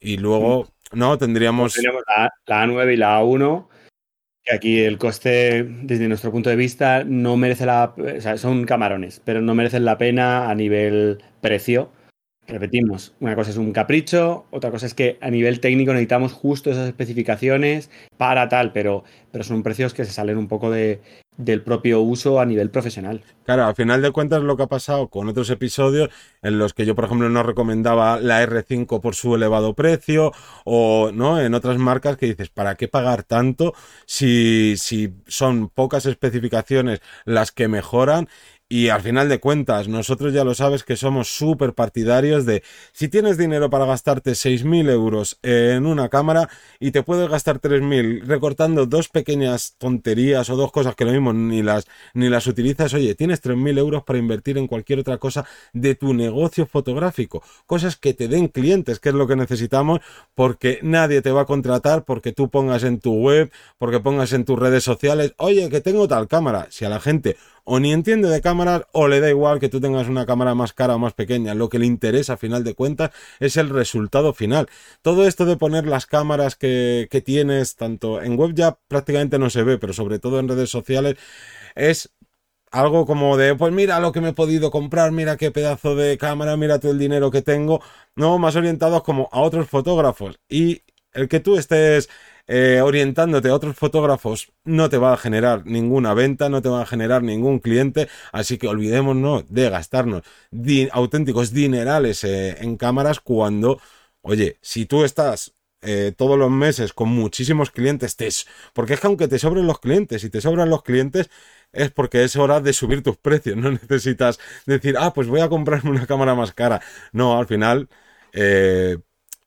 Y 0.00 0.16
luego, 0.16 0.64
mm. 0.92 0.98
no, 0.98 1.18
tendríamos... 1.18 1.74
Pues 1.74 1.82
tenemos 1.82 2.02
la, 2.06 2.30
A9 2.46 2.94
y 2.94 2.96
la 2.96 3.20
A1, 3.20 3.68
que 4.44 4.54
aquí 4.54 4.80
el 4.80 4.98
coste, 4.98 5.64
desde 5.64 6.08
nuestro 6.08 6.32
punto 6.32 6.50
de 6.50 6.56
vista, 6.56 7.04
no 7.04 7.36
merece 7.36 7.66
la... 7.66 7.94
O 7.96 8.20
sea, 8.20 8.36
son 8.38 8.64
camarones, 8.64 9.20
pero 9.24 9.40
no 9.40 9.54
merecen 9.54 9.84
la 9.84 9.98
pena 9.98 10.50
a 10.50 10.54
nivel 10.54 11.22
precio. 11.40 11.90
Repetimos, 12.48 13.14
una 13.20 13.36
cosa 13.36 13.50
es 13.50 13.56
un 13.56 13.72
capricho, 13.72 14.46
otra 14.50 14.70
cosa 14.70 14.86
es 14.86 14.94
que 14.94 15.16
a 15.20 15.30
nivel 15.30 15.60
técnico 15.60 15.92
necesitamos 15.92 16.32
justo 16.32 16.70
esas 16.70 16.88
especificaciones 16.88 17.88
para 18.16 18.48
tal, 18.48 18.72
pero, 18.72 19.04
pero 19.30 19.44
son 19.44 19.62
precios 19.62 19.94
que 19.94 20.04
se 20.04 20.12
salen 20.12 20.38
un 20.38 20.48
poco 20.48 20.70
de, 20.70 21.00
del 21.36 21.62
propio 21.62 22.00
uso 22.00 22.40
a 22.40 22.46
nivel 22.46 22.70
profesional. 22.70 23.22
Claro, 23.44 23.64
al 23.64 23.74
final 23.74 24.02
de 24.02 24.10
cuentas 24.12 24.42
lo 24.42 24.56
que 24.56 24.64
ha 24.64 24.68
pasado 24.68 25.08
con 25.08 25.28
otros 25.28 25.50
episodios 25.50 26.10
en 26.42 26.58
los 26.58 26.74
que 26.74 26.84
yo, 26.84 26.94
por 26.94 27.06
ejemplo, 27.06 27.28
no 27.28 27.42
recomendaba 27.42 28.20
la 28.20 28.44
R5 28.44 29.00
por 29.00 29.14
su 29.14 29.34
elevado 29.34 29.74
precio 29.74 30.32
o 30.64 31.10
no 31.12 31.40
en 31.40 31.54
otras 31.54 31.78
marcas 31.78 32.16
que 32.16 32.26
dices, 32.26 32.50
¿para 32.50 32.74
qué 32.74 32.86
pagar 32.86 33.24
tanto 33.24 33.74
si, 34.06 34.76
si 34.76 35.14
son 35.26 35.68
pocas 35.68 36.06
especificaciones 36.06 37.00
las 37.24 37.50
que 37.50 37.66
mejoran 37.66 38.28
y 38.72 38.88
al 38.88 39.02
final 39.02 39.28
de 39.28 39.38
cuentas, 39.38 39.86
nosotros 39.86 40.32
ya 40.32 40.44
lo 40.44 40.54
sabes 40.54 40.82
que 40.82 40.96
somos 40.96 41.28
súper 41.36 41.74
partidarios 41.74 42.46
de 42.46 42.62
si 42.92 43.08
tienes 43.08 43.36
dinero 43.36 43.68
para 43.68 43.84
gastarte 43.84 44.30
6.000 44.30 44.88
euros 44.88 45.38
en 45.42 45.84
una 45.84 46.08
cámara 46.08 46.48
y 46.80 46.90
te 46.90 47.02
puedes 47.02 47.28
gastar 47.28 47.60
3.000 47.60 48.22
recortando 48.24 48.86
dos 48.86 49.10
pequeñas 49.10 49.74
tonterías 49.76 50.48
o 50.48 50.56
dos 50.56 50.72
cosas 50.72 50.94
que 50.94 51.04
lo 51.04 51.12
mismo 51.12 51.34
ni 51.34 51.62
las, 51.62 51.86
ni 52.14 52.30
las 52.30 52.46
utilizas, 52.46 52.94
oye, 52.94 53.14
tienes 53.14 53.42
3.000 53.42 53.76
euros 53.76 54.04
para 54.04 54.18
invertir 54.18 54.56
en 54.56 54.66
cualquier 54.66 55.00
otra 55.00 55.18
cosa 55.18 55.44
de 55.74 55.94
tu 55.94 56.14
negocio 56.14 56.64
fotográfico. 56.64 57.42
Cosas 57.66 57.98
que 57.98 58.14
te 58.14 58.26
den 58.26 58.48
clientes, 58.48 59.00
que 59.00 59.10
es 59.10 59.14
lo 59.14 59.26
que 59.26 59.36
necesitamos, 59.36 60.00
porque 60.34 60.78
nadie 60.80 61.20
te 61.20 61.30
va 61.30 61.42
a 61.42 61.44
contratar 61.44 62.06
porque 62.06 62.32
tú 62.32 62.48
pongas 62.48 62.84
en 62.84 63.00
tu 63.00 63.12
web, 63.12 63.52
porque 63.76 64.00
pongas 64.00 64.32
en 64.32 64.46
tus 64.46 64.58
redes 64.58 64.82
sociales, 64.82 65.34
oye, 65.36 65.68
que 65.68 65.82
tengo 65.82 66.08
tal 66.08 66.26
cámara. 66.26 66.68
Si 66.70 66.86
a 66.86 66.88
la 66.88 67.00
gente 67.00 67.36
o 67.64 67.80
ni 67.80 67.92
entiende 67.92 68.28
de 68.28 68.40
cámaras 68.40 68.82
o 68.92 69.08
le 69.08 69.20
da 69.20 69.28
igual 69.30 69.60
que 69.60 69.68
tú 69.68 69.80
tengas 69.80 70.08
una 70.08 70.26
cámara 70.26 70.54
más 70.54 70.72
cara 70.72 70.96
o 70.96 70.98
más 70.98 71.14
pequeña. 71.14 71.54
Lo 71.54 71.68
que 71.68 71.78
le 71.78 71.86
interesa 71.86 72.34
a 72.34 72.36
final 72.36 72.64
de 72.64 72.74
cuentas 72.74 73.10
es 73.40 73.56
el 73.56 73.70
resultado 73.70 74.34
final. 74.34 74.68
Todo 75.02 75.26
esto 75.26 75.44
de 75.44 75.56
poner 75.56 75.86
las 75.86 76.06
cámaras 76.06 76.56
que, 76.56 77.08
que 77.10 77.20
tienes, 77.20 77.76
tanto 77.76 78.22
en 78.22 78.36
web 78.36 78.52
ya 78.54 78.78
prácticamente 78.88 79.38
no 79.38 79.50
se 79.50 79.62
ve, 79.62 79.78
pero 79.78 79.92
sobre 79.92 80.18
todo 80.18 80.40
en 80.40 80.48
redes 80.48 80.70
sociales, 80.70 81.16
es 81.74 82.10
algo 82.72 83.06
como 83.06 83.36
de, 83.36 83.54
pues 83.54 83.72
mira 83.72 84.00
lo 84.00 84.12
que 84.12 84.20
me 84.20 84.30
he 84.30 84.32
podido 84.32 84.70
comprar, 84.70 85.12
mira 85.12 85.36
qué 85.36 85.50
pedazo 85.50 85.94
de 85.94 86.16
cámara, 86.18 86.56
mira 86.56 86.80
todo 86.80 86.92
el 86.92 86.98
dinero 86.98 87.30
que 87.30 87.42
tengo, 87.42 87.82
no, 88.16 88.38
más 88.38 88.56
orientados 88.56 89.02
como 89.02 89.28
a 89.30 89.40
otros 89.42 89.68
fotógrafos. 89.68 90.40
Y 90.48 90.82
el 91.12 91.28
que 91.28 91.40
tú 91.40 91.56
estés 91.56 92.08
eh, 92.46 92.80
orientándote 92.82 93.48
a 93.48 93.54
otros 93.54 93.76
fotógrafos 93.76 94.52
no 94.64 94.88
te 94.90 94.98
va 94.98 95.12
a 95.12 95.16
generar 95.16 95.64
ninguna 95.64 96.12
venta, 96.14 96.48
no 96.48 96.60
te 96.60 96.68
va 96.68 96.82
a 96.82 96.86
generar 96.86 97.22
ningún 97.22 97.60
cliente, 97.60 98.08
así 98.32 98.58
que 98.58 98.68
olvidémonos 98.68 99.44
de 99.48 99.70
gastarnos 99.70 100.22
auténticos 100.92 101.52
dinerales 101.52 102.24
eh, 102.24 102.56
en 102.60 102.76
cámaras 102.76 103.20
cuando, 103.20 103.80
oye, 104.22 104.58
si 104.60 104.86
tú 104.86 105.04
estás 105.04 105.54
eh, 105.82 106.12
todos 106.16 106.38
los 106.38 106.50
meses 106.50 106.92
con 106.92 107.08
muchísimos 107.08 107.70
clientes, 107.70 108.16
te, 108.16 108.28
porque 108.72 108.94
es 108.94 109.00
que 109.00 109.06
aunque 109.06 109.28
te 109.28 109.38
sobren 109.38 109.66
los 109.66 109.80
clientes 109.80 110.24
y 110.24 110.30
te 110.30 110.40
sobran 110.40 110.68
los 110.70 110.82
clientes, 110.82 111.30
es 111.72 111.90
porque 111.90 112.24
es 112.24 112.36
hora 112.36 112.60
de 112.60 112.72
subir 112.72 113.02
tus 113.02 113.16
precios, 113.16 113.56
no 113.58 113.70
necesitas 113.70 114.38
decir, 114.66 114.96
ah, 114.98 115.12
pues 115.14 115.28
voy 115.28 115.40
a 115.40 115.48
comprarme 115.48 115.90
una 115.90 116.06
cámara 116.06 116.34
más 116.34 116.52
cara. 116.52 116.80
No, 117.12 117.38
al 117.38 117.46
final, 117.46 117.88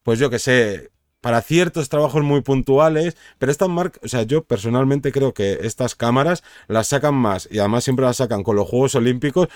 pues 0.04 0.20
yo 0.20 0.30
que 0.30 0.40
sé, 0.40 0.92
para 1.26 1.42
ciertos 1.42 1.90
trabajos 1.90 2.22
muy 2.22 2.42
puntuales, 2.42 3.18
pero 3.40 3.52
estas 3.52 3.68
marcas, 3.68 4.00
o 4.04 4.08
sea, 4.08 4.22
yo 4.22 4.44
personalmente 4.44 5.12
creo 5.12 5.34
que 5.34 5.58
estas 5.64 5.96
cámaras 5.96 6.44
las 6.68 6.90
sacan 6.90 7.16
más 7.16 7.50
y 7.52 7.58
además 7.58 7.84
siempre 7.84 8.06
las 8.06 8.18
sacan 8.18 8.44
con 8.44 8.56
los 8.56 8.70
Juegos 8.70 8.94
Olímpicos 8.94 9.48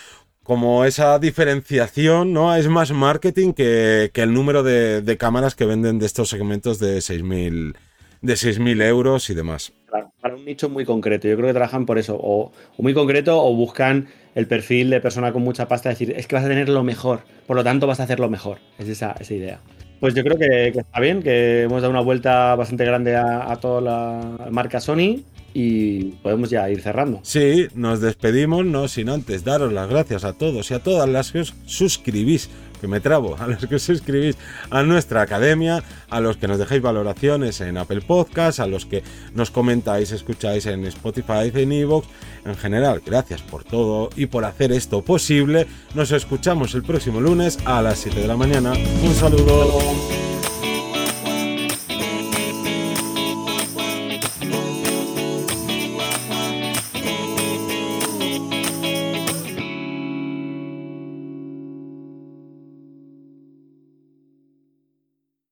como 0.42 0.84
esa 0.84 1.20
diferenciación, 1.20 2.34
¿no? 2.34 2.56
Es 2.56 2.68
más 2.68 2.92
marketing 2.92 3.54
que, 3.54 4.10
el 4.12 4.34
número 4.34 4.64
de, 4.64 5.16
cámaras 5.20 5.54
que 5.54 5.68
venden 5.68 6.00
de 6.00 6.08
estos 6.08 6.30
segmentos 6.30 6.80
de 6.80 6.98
6.000 6.98 7.76
de 8.24 8.34
6.000 8.34 8.84
euros 8.86 9.30
y 9.30 9.36
demás. 9.36 9.72
Para, 9.92 10.36
un 10.36 10.46
nicho 10.46 10.70
muy 10.70 10.86
concreto, 10.86 11.28
yo 11.28 11.36
creo 11.36 11.50
que 11.50 11.54
trabajan 11.54 11.86
por 11.86 12.00
eso, 12.00 12.18
o, 12.20 12.52
muy 12.80 12.96
concreto, 12.96 13.40
o 13.40 13.54
buscan 13.54 14.08
el 14.34 14.48
perfil 14.48 14.90
de 14.90 15.02
persona 15.02 15.32
con 15.32 15.44
mucha 15.44 15.68
pasta, 15.68 15.90
decir, 15.90 16.16
es 16.18 16.26
que 16.26 16.36
vas 16.36 16.46
a 16.46 16.48
tener 16.48 16.68
lo 16.68 16.84
mejor, 16.84 17.20
por 17.46 17.56
lo 17.56 17.64
tanto 17.64 17.86
vas 17.86 18.00
a 18.00 18.06
hacer 18.06 18.20
lo 18.20 18.28
mejor, 18.28 18.58
es 18.80 18.88
esa, 18.88 19.16
esa 19.20 19.36
idea. 19.36 19.60
Pues 20.00 20.14
yo 20.14 20.24
creo 20.24 20.38
que, 20.38 20.68
está 20.70 21.00
bien, 21.00 21.22
que 21.22 21.64
hemos 21.64 21.82
dado 21.82 21.92
una 21.92 22.02
vuelta 22.02 22.56
bastante 22.56 22.86
grande 22.86 23.16
a, 23.16 23.56
toda 23.62 23.82
la 23.82 24.50
marca 24.50 24.80
Sony 24.80 25.24
y 25.54 26.04
podemos 26.24 26.50
ya 26.50 26.70
ir 26.70 26.82
cerrando. 26.82 27.20
Sí, 27.24 27.68
nos 27.76 28.00
despedimos, 28.00 28.66
no 28.66 28.88
sin 28.88 29.10
antes 29.10 29.44
daros 29.44 29.74
las 29.74 29.90
gracias 29.90 30.24
a 30.24 30.34
todos 30.34 30.72
y 30.72 30.74
a 30.74 30.80
todas 30.80 31.10
las 31.10 31.32
que 31.32 31.40
os 31.40 31.54
suscribís 31.66 32.50
que 32.80 32.88
me 32.88 33.00
trabo, 33.00 33.36
a 33.40 33.48
los 33.48 33.66
que 33.66 33.76
os 33.76 33.84
suscribís 33.84 34.38
a 34.70 34.84
nuestra 34.84 35.22
academia, 35.22 35.84
a 36.10 36.20
los 36.20 36.38
que 36.38 36.48
nos 36.48 36.58
dejáis 36.58 36.82
valoraciones 36.82 37.62
en 37.62 37.78
Apple 37.78 38.02
Podcast, 38.02 38.60
a 38.60 38.68
los 38.68 38.86
que 38.86 39.04
nos 39.34 39.52
comentáis, 39.52 40.12
escucháis 40.12 40.66
en 40.66 40.86
Spotify, 40.86 41.52
en 41.54 41.72
Evox. 41.72 42.08
En 42.46 42.56
general, 42.56 43.02
gracias 43.06 43.42
por 43.42 43.64
todo 43.64 44.10
y 44.16 44.26
por 44.28 44.46
hacer 44.46 44.72
esto 44.72 45.02
posible. 45.02 45.68
Nos 45.94 46.12
escuchamos 46.12 46.74
el 46.74 46.84
próximo 46.84 47.22
lunes 47.22 47.60
a 47.66 47.82
las 47.82 48.00
7 48.00 48.22
de 48.22 48.28
la 48.28 48.38
mañana. 48.38 48.74
Un 49.04 49.14
saludo. 49.14 50.19